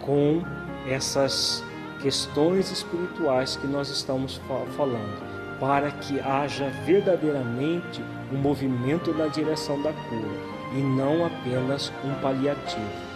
com 0.00 0.42
essas 0.88 1.62
questões 2.00 2.70
espirituais 2.70 3.56
que 3.56 3.66
nós 3.66 3.88
estamos 3.88 4.40
falando, 4.76 5.58
para 5.60 5.90
que 5.92 6.20
haja 6.20 6.68
verdadeiramente 6.84 8.02
um 8.32 8.36
movimento 8.36 9.14
na 9.14 9.28
direção 9.28 9.80
da 9.80 9.92
cura 9.92 10.56
e 10.74 10.80
não 10.80 11.24
apenas 11.24 11.92
um 12.04 12.14
paliativo. 12.20 13.06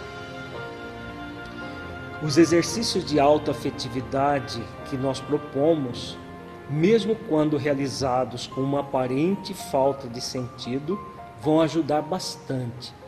Os 2.23 2.37
exercícios 2.37 3.03
de 3.03 3.19
autoafetividade 3.19 4.63
que 4.89 4.95
nós 4.95 5.19
propomos, 5.19 6.17
mesmo 6.69 7.15
quando 7.27 7.57
realizados 7.57 8.47
com 8.47 8.61
uma 8.61 8.79
aparente 8.79 9.53
falta 9.53 10.07
de 10.07 10.21
sentido, 10.21 10.99
vão 11.41 11.59
ajudar 11.61 12.01
bastante 12.01 13.00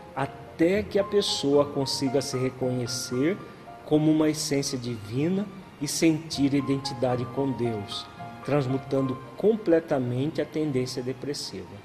até 0.54 0.84
que 0.84 1.00
a 1.00 1.04
pessoa 1.04 1.66
consiga 1.66 2.22
se 2.22 2.38
reconhecer 2.38 3.38
como 3.86 4.12
uma 4.12 4.30
essência 4.30 4.78
divina 4.78 5.46
e 5.82 5.88
sentir 5.88 6.54
identidade 6.54 7.26
com 7.36 7.52
Deus, 7.52 8.06
transmutando 8.46 9.18
completamente 9.36 10.42
a 10.42 10.46
tendência 10.46 11.04
depressiva. 11.04 11.84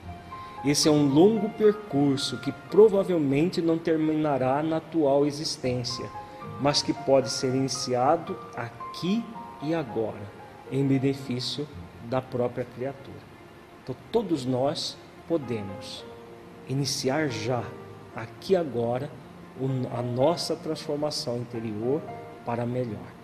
Esse 0.64 0.88
é 0.88 0.90
um 0.90 1.08
longo 1.08 1.48
percurso 1.50 2.38
que 2.38 2.52
provavelmente 2.70 3.62
não 3.62 3.78
terminará 3.78 4.62
na 4.62 4.76
atual 4.76 5.26
existência 5.26 6.08
mas 6.60 6.82
que 6.82 6.92
pode 6.92 7.30
ser 7.30 7.54
iniciado 7.54 8.36
aqui 8.56 9.24
e 9.62 9.74
agora, 9.74 10.20
em 10.70 10.86
benefício 10.86 11.68
da 12.04 12.20
própria 12.20 12.64
criatura. 12.64 13.16
Então, 13.82 13.94
todos 14.10 14.44
nós 14.44 14.96
podemos 15.26 16.04
iniciar 16.68 17.28
já, 17.28 17.62
aqui 18.22 18.54
agora, 18.56 19.10
a 19.96 20.02
nossa 20.02 20.54
transformação 20.54 21.38
interior 21.38 22.00
para 22.44 22.64
melhor. 22.64 23.18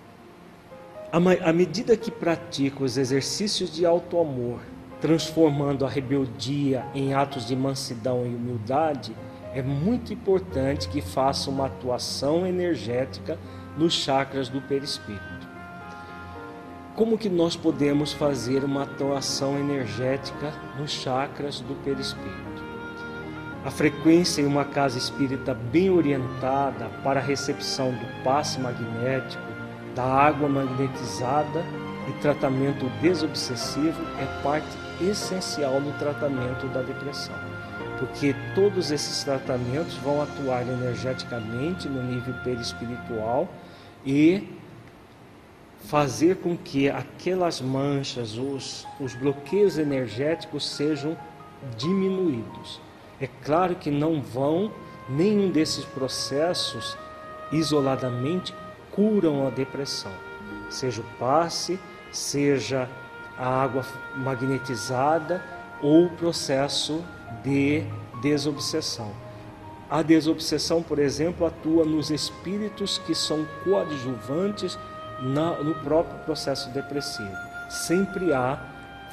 À 1.13 1.53
medida 1.53 1.97
que 1.97 2.11
pratico 2.11 2.83
os 2.83 2.97
exercícios 2.97 3.73
de 3.73 3.87
auto-amor, 3.87 4.61
transformando 5.01 5.87
a 5.87 5.89
rebeldia 5.89 6.85
em 6.95 7.15
atos 7.15 7.47
de 7.47 7.55
mansidão 7.55 8.27
e 8.27 8.35
humildade, 8.35 9.15
é 9.55 9.63
muito 9.63 10.13
importante 10.13 10.89
que 10.89 11.01
faça 11.01 11.49
uma 11.49 11.67
atuação 11.67 12.45
energética 12.45 13.39
nos 13.79 13.93
chakras 13.93 14.49
do 14.49 14.61
perispírito. 14.61 15.23
Como 16.97 17.19
que 17.19 17.29
nós 17.29 17.55
podemos 17.55 18.13
fazer 18.13 18.65
uma 18.65 18.83
atuação 18.83 19.59
energética 19.59 20.53
nos 20.79 20.91
chakras 20.91 21.61
do 21.61 21.75
perispírito? 21.85 22.54
A 23.65 23.71
frequência 23.71 24.43
em 24.43 24.47
uma 24.47 24.65
casa 24.65 24.99
espírita 24.99 25.55
bem 25.55 25.91
orientada 25.91 26.91
para 27.03 27.21
a 27.21 27.23
recepção 27.23 27.93
do 27.93 28.23
passe 28.23 28.61
magnético, 28.61 29.43
da 29.95 30.05
água 30.05 30.49
magnetizada 30.49 31.65
e 32.09 32.13
tratamento 32.21 32.85
desobsessivo 33.01 34.03
é 34.21 34.43
parte 34.43 34.77
essencial 35.01 35.81
no 35.81 35.93
tratamento 35.99 36.67
da 36.69 36.83
depressão 36.83 37.35
porque 37.99 38.35
todos 38.55 38.91
esses 38.91 39.23
tratamentos 39.25 39.95
vão 39.97 40.23
atuar 40.23 40.63
energeticamente 40.63 41.89
no 41.89 42.03
nível 42.03 42.35
perispiritual 42.43 43.49
e 44.05 44.49
fazer 45.85 46.37
com 46.37 46.57
que 46.57 46.89
aquelas 46.89 47.61
manchas, 47.61 48.37
os, 48.37 48.87
os 48.99 49.15
bloqueios 49.15 49.79
energéticos 49.79 50.69
sejam 50.69 51.17
diminuídos. 51.77 52.81
É 53.21 53.29
claro 53.45 53.77
que 53.77 53.91
não 53.91 54.21
vão, 54.21 54.73
nenhum 55.09 55.51
desses 55.51 55.85
processos 55.85 56.97
isoladamente 57.53 58.55
curam 58.91 59.47
a 59.47 59.51
depressão, 59.51 60.13
seja 60.71 61.01
o 61.01 61.19
passe, 61.19 61.79
seja 62.11 62.89
a 63.37 63.63
água 63.63 63.85
magnetizada 64.17 65.43
ou 65.83 66.07
o 66.07 66.11
processo 66.11 67.05
de 67.43 67.85
desobsessão. 68.23 69.11
A 69.91 70.03
desobsessão, 70.03 70.83
por 70.83 70.99
exemplo, 70.99 71.47
atua 71.47 71.85
nos 71.85 72.11
espíritos 72.11 72.99
que 72.99 73.15
são 73.15 73.47
coadjuvantes 73.63 74.79
no 75.21 75.75
próprio 75.77 76.19
processo 76.21 76.71
depressivo. 76.71 77.37
Sempre 77.69 78.33
há 78.33 78.59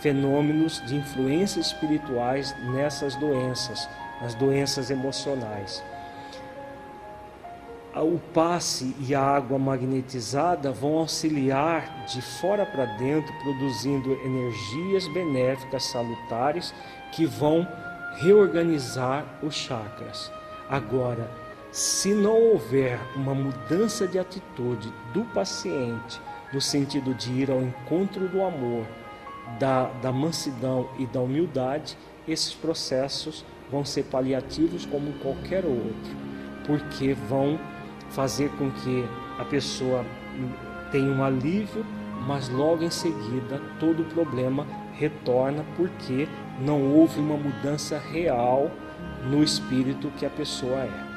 fenômenos 0.02 0.82
de 0.86 0.96
influências 0.96 1.68
espirituais 1.68 2.56
nessas 2.74 3.16
doenças, 3.16 3.88
nas 4.22 4.34
doenças 4.36 4.90
emocionais. 4.90 5.84
O 7.94 8.18
passe 8.34 8.96
e 9.00 9.14
a 9.14 9.22
água 9.22 9.60
magnetizada 9.60 10.72
vão 10.72 10.98
auxiliar 10.98 12.06
de 12.06 12.22
fora 12.22 12.66
para 12.66 12.86
dentro, 12.86 13.34
produzindo 13.44 14.14
energias 14.24 15.08
benéficas 15.10 15.84
salutares 15.84 16.74
que 17.12 17.26
vão 17.26 17.68
reorganizar 18.22 19.26
os 19.44 19.56
chakras. 19.56 20.32
Agora, 20.70 21.30
se 21.72 22.14
não 22.14 22.42
houver 22.42 23.00
uma 23.16 23.36
mudança 23.36 24.08
de 24.08 24.18
atitude 24.18 24.92
do 25.14 25.26
paciente, 25.34 26.20
no 26.54 26.62
sentido 26.62 27.14
de 27.14 27.32
ir 27.32 27.52
ao 27.52 27.62
encontro 27.62 28.28
do 28.30 28.42
amor, 28.42 28.86
da, 29.60 29.86
da 30.02 30.12
mansidão 30.12 30.90
e 30.98 31.06
da 31.06 31.22
humildade, 31.22 31.98
esses 32.28 32.54
processos 32.54 33.46
vão 33.72 33.86
ser 33.86 34.04
paliativos 34.04 34.86
como 34.86 35.14
qualquer 35.20 35.66
outro, 35.66 36.16
porque 36.66 37.14
vão 37.14 37.60
fazer 38.10 38.50
com 38.58 38.70
que 38.72 39.06
a 39.40 39.46
pessoa 39.46 40.06
tenha 40.92 41.12
um 41.12 41.24
alívio, 41.24 41.86
mas 42.28 42.50
logo 42.50 42.84
em 42.84 42.90
seguida 42.90 43.62
todo 43.80 44.04
o 44.04 44.06
problema 44.06 44.68
retorna 44.94 45.66
porque 45.76 46.28
não 46.60 46.84
houve 46.94 47.20
uma 47.20 47.38
mudança 47.38 47.98
real 47.98 48.70
no 49.30 49.44
espírito 49.44 50.12
que 50.18 50.26
a 50.26 50.30
pessoa 50.30 50.82
é. 50.82 51.12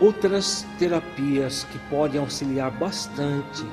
Outras 0.00 0.66
terapias 0.78 1.64
que 1.64 1.78
podem 1.90 2.20
auxiliar 2.20 2.70
bastante 2.72 3.64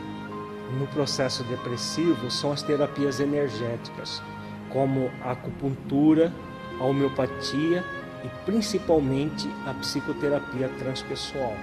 no 0.77 0.87
processo 0.87 1.43
depressivo 1.43 2.29
são 2.29 2.51
as 2.51 2.61
terapias 2.61 3.19
energéticas, 3.19 4.21
como 4.69 5.11
a 5.23 5.31
acupuntura, 5.31 6.33
a 6.79 6.83
homeopatia 6.83 7.83
e 8.23 8.45
principalmente 8.45 9.49
a 9.65 9.73
psicoterapia 9.73 10.69
transpessoal. 10.79 11.55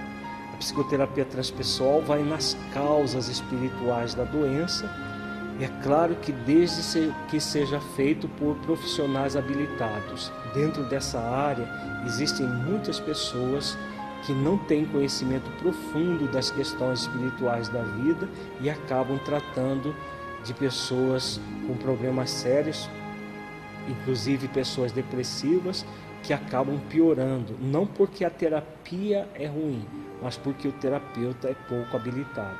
A 0.53 0.57
psicoterapia 0.57 1.25
transpessoal 1.25 2.01
vai 2.01 2.23
nas 2.23 2.57
causas 2.73 3.27
espirituais 3.29 4.13
da 4.13 4.23
doença 4.23 4.89
é 5.61 5.67
claro 5.83 6.15
que 6.15 6.31
desde 6.31 7.11
que 7.27 7.39
seja 7.39 7.81
feito 7.81 8.29
por 8.29 8.55
profissionais 8.59 9.35
habilitados. 9.35 10.31
Dentro 10.53 10.83
dessa 10.85 11.19
área 11.19 11.67
existem 12.05 12.47
muitas 12.47 12.97
pessoas 12.97 13.77
que 14.25 14.33
não 14.33 14.57
têm 14.57 14.85
conhecimento 14.85 15.49
profundo 15.61 16.27
das 16.31 16.51
questões 16.51 17.01
espirituais 17.01 17.69
da 17.69 17.81
vida 17.81 18.27
e 18.61 18.69
acabam 18.69 19.17
tratando 19.19 19.95
de 20.43 20.53
pessoas 20.53 21.39
com 21.67 21.75
problemas 21.75 22.29
sérios, 22.29 22.89
inclusive 23.87 24.47
pessoas 24.47 24.91
depressivas, 24.91 25.85
que 26.23 26.33
acabam 26.33 26.79
piorando, 26.89 27.55
não 27.59 27.85
porque 27.85 28.25
a 28.25 28.29
terapia 28.29 29.27
é 29.35 29.47
ruim, 29.47 29.85
mas 30.21 30.37
porque 30.37 30.67
o 30.67 30.71
terapeuta 30.73 31.47
é 31.47 31.55
pouco 31.67 31.95
habilitado. 31.95 32.59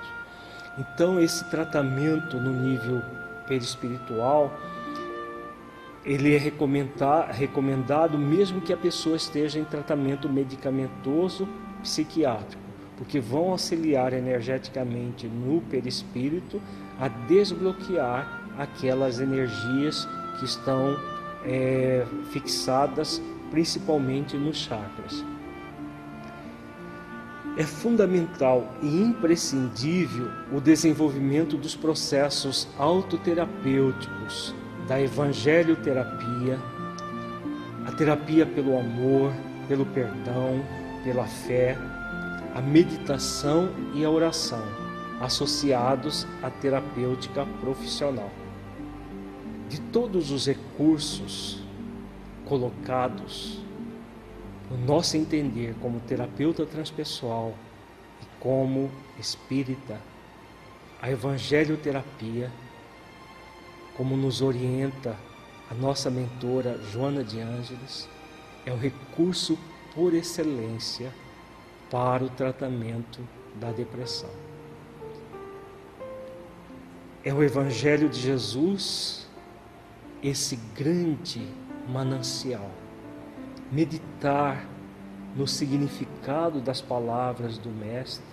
Então, 0.77 1.19
esse 1.19 1.43
tratamento 1.49 2.37
no 2.37 2.53
nível 2.53 3.01
perispiritual, 3.47 4.57
ele 6.09 6.35
é 6.35 6.39
recomendado 6.39 8.17
mesmo 8.17 8.61
que 8.61 8.73
a 8.73 8.77
pessoa 8.77 9.15
esteja 9.15 9.59
em 9.59 9.63
tratamento 9.63 10.27
medicamentoso 10.27 11.47
psiquiátrico, 11.83 12.63
porque 12.97 13.19
vão 13.19 13.51
auxiliar 13.51 14.11
energeticamente 14.11 15.27
no 15.27 15.61
perispírito 15.61 16.59
a 16.99 17.07
desbloquear 17.07 18.41
aquelas 18.57 19.19
energias 19.19 20.07
que 20.39 20.45
estão 20.45 20.97
é, 21.45 22.03
fixadas 22.31 23.21
principalmente 23.51 24.35
nos 24.35 24.57
chakras. 24.57 25.23
É 27.55 27.63
fundamental 27.63 28.73
e 28.81 28.99
imprescindível 28.99 30.27
o 30.51 30.59
desenvolvimento 30.59 31.55
dos 31.55 31.75
processos 31.75 32.67
autoterapêuticos, 32.79 34.55
da 34.89 34.99
evangelioterapia, 34.99 36.57
a 37.85 37.91
terapia 37.91 38.43
pelo 38.43 38.75
amor, 38.75 39.31
pelo 39.67 39.85
perdão, 39.85 40.65
pela 41.03 41.27
fé, 41.27 41.77
a 42.55 42.59
meditação 42.59 43.69
e 43.93 44.03
a 44.03 44.09
oração, 44.09 44.63
associados 45.21 46.25
à 46.41 46.49
terapêutica 46.49 47.45
profissional. 47.61 48.31
De 49.69 49.79
todos 49.79 50.31
os 50.31 50.47
recursos 50.47 51.63
colocados, 52.45 53.63
o 54.71 54.75
nosso 54.75 55.17
entender 55.17 55.75
como 55.83 55.99
terapeuta 55.99 56.65
transpessoal 56.65 57.53
e 58.23 58.25
como 58.39 58.89
espírita, 59.19 60.01
a 60.99 61.11
evangelioterapia, 61.11 62.51
como 63.99 64.15
nos 64.15 64.41
orienta 64.41 65.13
a 65.69 65.73
nossa 65.73 66.09
mentora 66.09 66.79
Joana 66.89 67.21
de 67.21 67.41
Ângeles, 67.41 68.07
é 68.65 68.71
o 68.71 68.77
recurso 68.77 69.59
por 69.93 70.13
excelência 70.13 71.13
para 71.91 72.23
o 72.23 72.29
tratamento 72.29 73.19
da 73.59 73.73
depressão. 73.73 74.29
É 77.25 77.33
o 77.33 77.43
Evangelho 77.43 78.07
de 78.07 78.21
Jesus 78.21 79.27
esse 80.23 80.55
grande 80.73 81.45
manancial. 81.89 82.71
Meditar 83.69 84.65
no 85.35 85.45
significado 85.45 86.61
das 86.61 86.79
palavras 86.79 87.57
do 87.57 87.69
Mestre 87.69 88.23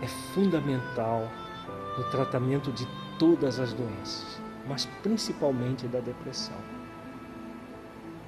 é 0.00 0.06
fundamental 0.32 1.30
no 1.98 2.04
tratamento 2.04 2.72
de 2.72 2.88
todas 3.18 3.58
as 3.58 3.72
doenças, 3.72 4.40
mas 4.66 4.86
principalmente 5.02 5.86
da 5.86 6.00
depressão. 6.00 6.56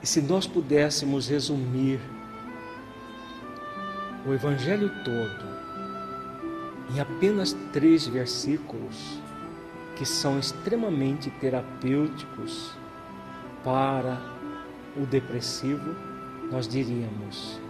E 0.03 0.07
se 0.07 0.21
nós 0.23 0.47
pudéssemos 0.47 1.29
resumir 1.29 2.01
o 4.27 4.33
Evangelho 4.33 4.91
todo 5.05 5.61
em 6.95 7.01
apenas 7.01 7.53
três 7.73 8.07
versículos, 8.07 9.21
que 9.97 10.05
são 10.07 10.39
extremamente 10.39 11.31
terapêuticos 11.31 12.73
para 13.63 14.19
o 14.97 15.05
depressivo, 15.05 15.95
nós 16.51 16.67
diríamos, 16.67 17.61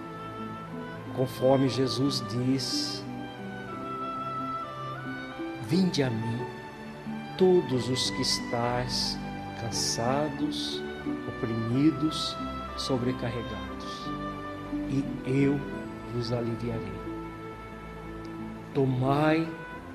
conforme 1.17 1.69
Jesus 1.69 2.25
diz: 2.31 3.05
Vinde 5.69 6.03
a 6.03 6.11
mim, 6.11 6.47
todos 7.41 7.89
os 7.89 8.11
que 8.11 8.21
estáis 8.21 9.19
cansados, 9.63 10.83
oprimidos, 11.27 12.37
sobrecarregados, 12.77 14.11
e 14.91 15.03
eu 15.27 15.59
vos 16.13 16.35
aliviarei. 16.35 17.01
Tomai 18.75 19.51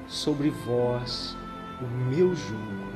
sobre 0.07 0.49
vós 0.49 1.37
o 1.79 1.85
meu 2.09 2.33
jugo 2.33 2.89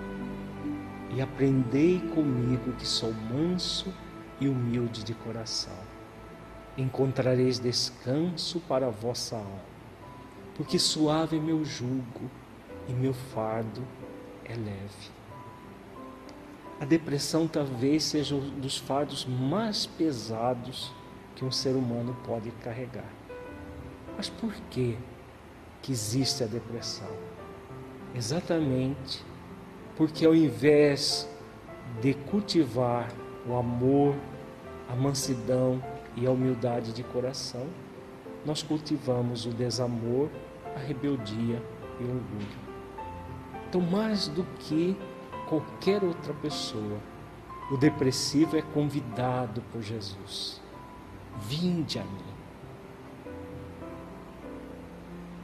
e 1.12 1.22
aprendei 1.22 2.00
comigo 2.16 2.72
que 2.72 2.88
sou 2.88 3.14
manso 3.14 3.94
e 4.42 4.50
humilde 4.50 5.04
de 5.04 5.14
coração. 5.14 5.78
Encontrareis 6.76 7.60
descanso 7.60 8.60
para 8.62 8.88
a 8.88 8.92
vossa 8.92 9.36
alma, 9.36 9.62
porque 10.56 10.80
suave 10.80 11.38
é 11.38 11.40
meu 11.40 11.64
jugo 11.64 12.32
e 12.88 12.94
meu 12.94 13.14
fardo 13.14 13.84
é 14.50 14.56
leve. 14.56 15.20
A 16.80 16.86
depressão 16.86 17.48
talvez 17.48 18.04
seja 18.04 18.36
um 18.36 18.60
dos 18.60 18.78
fardos 18.78 19.26
mais 19.26 19.86
pesados 19.86 20.92
que 21.36 21.46
um 21.46 21.52
ser 21.52 21.76
humano 21.76 22.18
pode 22.26 22.52
carregar. 22.64 23.10
Mas 24.18 24.30
por 24.30 24.54
que 24.70 24.98
que 25.82 25.92
existe 25.92 26.44
a 26.44 26.48
depressão? 26.48 27.10
Exatamente 28.16 29.24
porque 29.96 30.26
ao 30.26 30.34
invés 30.34 31.30
de 32.02 32.14
cultivar 32.14 33.12
o 33.46 33.56
amor, 33.56 34.16
a 34.88 34.96
mansidão 34.96 35.84
e 36.16 36.26
a 36.26 36.32
humildade 36.32 36.94
de 36.94 37.04
coração, 37.04 37.68
nós 38.46 38.64
cultivamos 38.64 39.46
o 39.46 39.50
desamor, 39.50 40.30
a 40.76 40.80
rebeldia 40.80 41.62
e 42.00 42.04
o 42.04 42.10
orgulho. 42.10 42.69
Então, 43.70 43.82
mais 43.82 44.28
do 44.28 44.44
que 44.58 44.98
qualquer 45.48 46.04
outra 46.04 46.34
pessoa, 46.34 46.98
o 47.72 47.78
depressivo 47.78 48.58
é 48.58 48.64
convidado 48.64 49.62
por 49.72 49.84
Jesus. 49.84 50.60
Vinde 51.42 52.00
a 52.00 52.04
mim. 52.04 52.34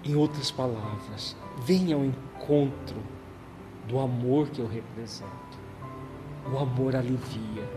Em 0.03 0.15
outras 0.15 0.49
palavras, 0.49 1.37
venha 1.63 1.95
ao 1.95 2.03
encontro 2.03 2.97
do 3.87 3.99
amor 3.99 4.49
que 4.49 4.59
eu 4.59 4.67
represento. 4.67 5.59
O 6.51 6.57
amor 6.57 6.95
alivia. 6.95 7.69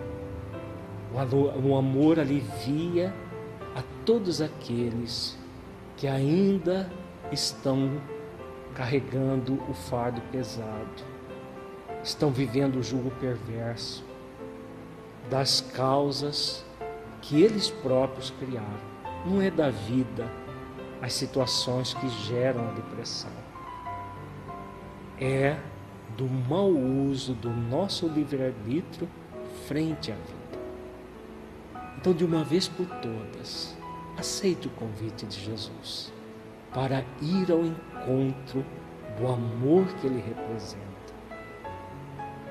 O 1.62 1.76
amor 1.76 2.18
alivia 2.18 3.14
a 3.76 3.82
todos 4.06 4.40
aqueles 4.40 5.38
que 5.94 6.06
ainda 6.06 6.90
estão 7.30 8.00
carregando 8.78 9.54
o 9.68 9.74
fardo 9.74 10.20
pesado, 10.30 11.02
estão 12.00 12.30
vivendo 12.30 12.76
o 12.76 12.82
jugo 12.82 13.10
perverso 13.20 14.04
das 15.28 15.60
causas 15.60 16.64
que 17.20 17.42
eles 17.42 17.68
próprios 17.68 18.30
criaram. 18.30 18.88
Não 19.26 19.42
é 19.42 19.50
da 19.50 19.68
vida 19.68 20.30
as 21.02 21.12
situações 21.12 21.92
que 21.92 22.08
geram 22.26 22.68
a 22.68 22.70
depressão. 22.70 23.32
É 25.20 25.56
do 26.16 26.26
mau 26.48 26.70
uso 26.70 27.34
do 27.34 27.50
nosso 27.50 28.06
livre-arbítrio 28.06 29.08
frente 29.66 30.12
à 30.12 30.14
vida. 30.14 30.62
Então, 31.96 32.12
de 32.12 32.24
uma 32.24 32.44
vez 32.44 32.68
por 32.68 32.86
todas, 32.86 33.76
aceite 34.16 34.68
o 34.68 34.70
convite 34.70 35.26
de 35.26 35.40
Jesus 35.40 36.16
para 36.72 37.04
ir 37.20 37.50
ao 37.50 37.64
encontro 37.64 38.64
do 39.18 39.26
amor 39.26 39.86
que 39.94 40.06
ele 40.06 40.20
representa. 40.20 40.88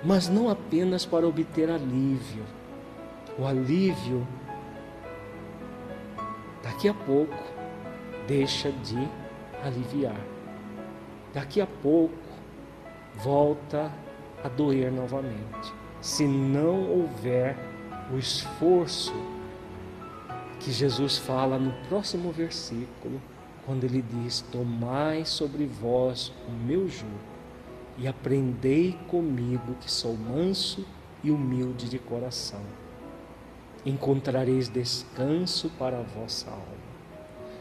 Mas 0.04 0.28
não 0.28 0.50
apenas 0.50 1.06
para 1.06 1.28
obter 1.28 1.70
alívio. 1.70 2.44
O 3.38 3.46
alívio, 3.46 4.28
daqui 6.64 6.90
a 6.90 6.94
pouco, 6.94 7.38
deixa 8.28 8.72
de 8.72 9.08
aliviar. 9.64 10.20
Daqui 11.34 11.62
a 11.62 11.68
pouco, 11.68 12.16
volta 13.16 13.92
a 14.44 14.48
doer 14.48 14.92
novamente. 14.92 15.74
Se 16.02 16.26
não 16.26 16.90
houver 16.90 17.58
o 18.12 18.18
esforço 18.18 19.14
que 20.60 20.72
Jesus 20.72 21.18
fala 21.18 21.58
no 21.58 21.72
próximo 21.88 22.32
versículo, 22.32 23.22
quando 23.68 23.84
ele 23.84 24.02
diz: 24.02 24.42
Tomai 24.50 25.26
sobre 25.26 25.66
vós 25.66 26.32
o 26.48 26.52
meu 26.52 26.88
jugo 26.88 27.12
e 27.98 28.08
aprendei 28.08 28.98
comigo, 29.08 29.76
que 29.82 29.92
sou 29.92 30.16
manso 30.16 30.86
e 31.24 31.30
humilde 31.30 31.90
de 31.90 32.00
coração. 32.00 32.62
encontrareis 33.86 34.70
descanso 34.70 35.70
para 35.78 36.00
a 36.00 36.02
vossa 36.02 36.50
alma. 36.50 36.88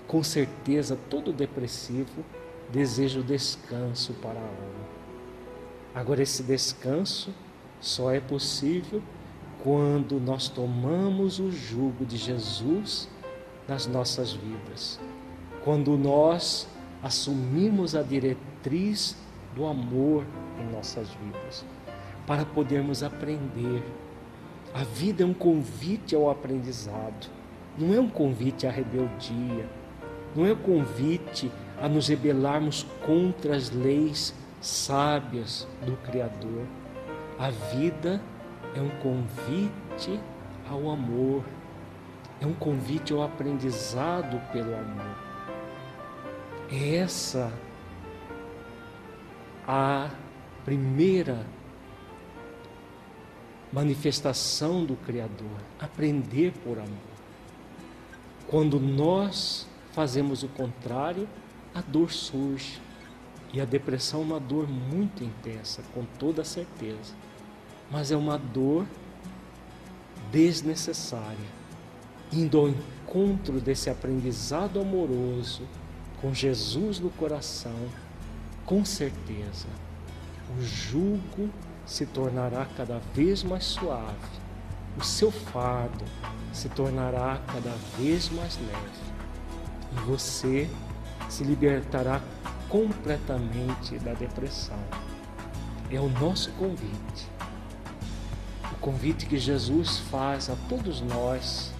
Com 0.07 0.22
certeza, 0.22 0.98
todo 1.11 1.32
depressivo 1.32 2.24
deseja 2.70 3.20
o 3.20 3.24
descanso 3.24 4.12
para 4.14 4.38
a 4.38 4.42
alma. 4.42 4.86
Agora, 5.94 6.22
esse 6.22 6.42
descanso 6.42 7.32
só 7.80 8.12
é 8.12 8.20
possível 8.20 9.02
quando 9.62 10.20
nós 10.20 10.48
tomamos 10.48 11.38
o 11.38 11.50
jugo 11.50 12.04
de 12.04 12.16
Jesus 12.16 13.09
nas 13.66 13.86
nossas 13.86 14.32
vidas, 14.32 15.00
quando 15.67 15.99
nós 15.99 16.69
assumimos 17.03 17.97
a 17.97 18.03
diretriz 18.03 19.17
do 19.53 19.67
amor 19.67 20.25
em 20.61 20.73
nossas 20.73 21.09
vidas, 21.09 21.64
para 22.25 22.45
podermos 22.45 23.03
aprender. 23.03 23.83
A 24.73 24.85
vida 24.85 25.25
é 25.25 25.27
um 25.27 25.35
convite 25.35 26.14
ao 26.14 26.31
aprendizado, 26.31 27.29
não 27.77 27.93
é 27.93 27.99
um 27.99 28.09
convite 28.09 28.64
à 28.64 28.71
rebeldia, 28.71 29.69
não 30.37 30.47
é 30.47 30.53
um 30.53 30.57
convite 30.57 31.51
a 31.83 31.89
nos 31.89 32.07
rebelarmos 32.07 32.87
contra 33.05 33.57
as 33.57 33.69
leis 33.71 34.33
sábias 34.61 35.67
do 35.85 35.97
Criador. 35.97 36.62
A 37.41 37.51
vida 37.51 38.23
é 38.73 38.81
um 38.81 38.91
convite 39.01 40.21
ao 40.71 40.89
amor, 40.89 41.43
é 42.41 42.47
um 42.47 42.55
convite 42.55 43.12
ao 43.12 43.25
aprendizado 43.25 44.41
pelo 44.53 44.73
amor. 44.73 45.36
É 46.71 46.97
essa 46.97 47.53
a 49.67 50.11
primeira 50.64 51.47
manifestação 53.73 54.85
do 54.85 54.97
Criador, 54.97 55.61
aprender 55.79 56.53
por 56.64 56.79
amor. 56.79 57.17
Quando 58.49 58.81
nós 58.81 59.67
fazemos 59.93 60.43
o 60.43 60.49
contrário, 60.49 61.29
a 61.75 61.81
dor 61.81 62.11
surge. 62.12 62.81
E 63.53 63.61
a 63.61 63.64
depressão 63.64 64.21
é 64.21 64.25
uma 64.25 64.41
dor 64.41 64.69
muito 64.69 65.23
intensa, 65.23 65.83
com 65.95 66.05
toda 66.19 66.45
certeza. 66.45 67.14
Mas 67.91 68.11
é 68.11 68.17
uma 68.17 68.39
dor 68.39 68.87
desnecessária. 70.33 71.57
Indo 72.33 72.59
ao 72.59 72.69
encontro 72.69 73.61
desse 73.61 73.89
aprendizado 73.89 74.81
amoroso, 74.81 75.62
com 76.21 76.33
Jesus 76.33 76.99
no 76.99 77.11
coração, 77.11 77.77
com 78.64 78.85
certeza, 78.85 79.69
o 80.59 80.62
jugo 80.62 81.51
se 81.85 82.07
tornará 82.07 82.67
cada 82.77 82.99
vez 83.14 83.43
mais 83.43 83.64
suave, 83.64 84.17
o 84.99 85.05
seu 85.05 85.31
fardo 85.31 86.05
se 86.53 86.69
tornará 86.71 87.41
cada 87.47 87.75
vez 87.99 88.29
mais 88.31 88.59
leve 88.59 89.17
e 89.93 90.01
você 90.07 90.69
se 91.29 91.45
libertará 91.45 92.21
completamente 92.69 93.99
da 93.99 94.14
depressão. 94.14 94.79
É 95.91 96.01
o 96.01 96.09
nosso 96.09 96.51
convite. 96.53 97.29
O 98.73 98.77
convite 98.81 99.27
que 99.27 99.39
Jesus 99.39 99.99
faz 100.11 100.51
a 100.51 100.57
todos 100.69 101.01
nós 101.01 101.73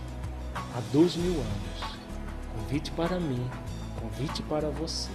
há 0.55 0.81
dois 0.93 1.17
mil 1.17 1.33
anos. 1.33 1.99
Convite 2.55 2.91
para 2.93 3.19
mim, 3.19 3.45
convite 4.07 4.43
para 4.43 4.69
você. 4.71 5.11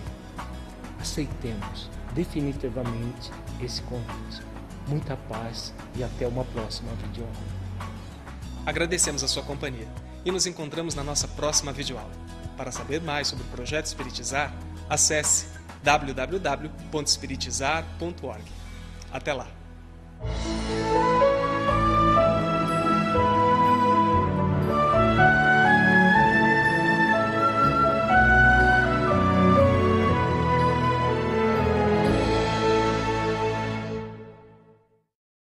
Aceitemos 0.99 1.89
definitivamente 2.13 3.31
esse 3.61 3.81
convite. 3.83 4.41
Muita 4.87 5.15
paz 5.15 5.73
e 5.95 6.03
até 6.03 6.27
uma 6.27 6.43
próxima 6.45 6.91
videoaula. 6.95 7.35
Agradecemos 8.65 9.23
a 9.23 9.27
sua 9.27 9.43
companhia 9.43 9.87
e 10.25 10.31
nos 10.31 10.45
encontramos 10.45 10.93
na 10.95 11.03
nossa 11.03 11.27
próxima 11.27 11.71
videoaula. 11.71 12.11
Para 12.57 12.71
saber 12.71 12.99
mais 13.01 13.27
sobre 13.27 13.45
o 13.45 13.47
projeto 13.47 13.85
Espiritizar, 13.85 14.53
acesse 14.89 15.45
www.espiritizar.org. 15.83 18.43
Até 19.11 19.33
lá! 19.33 19.47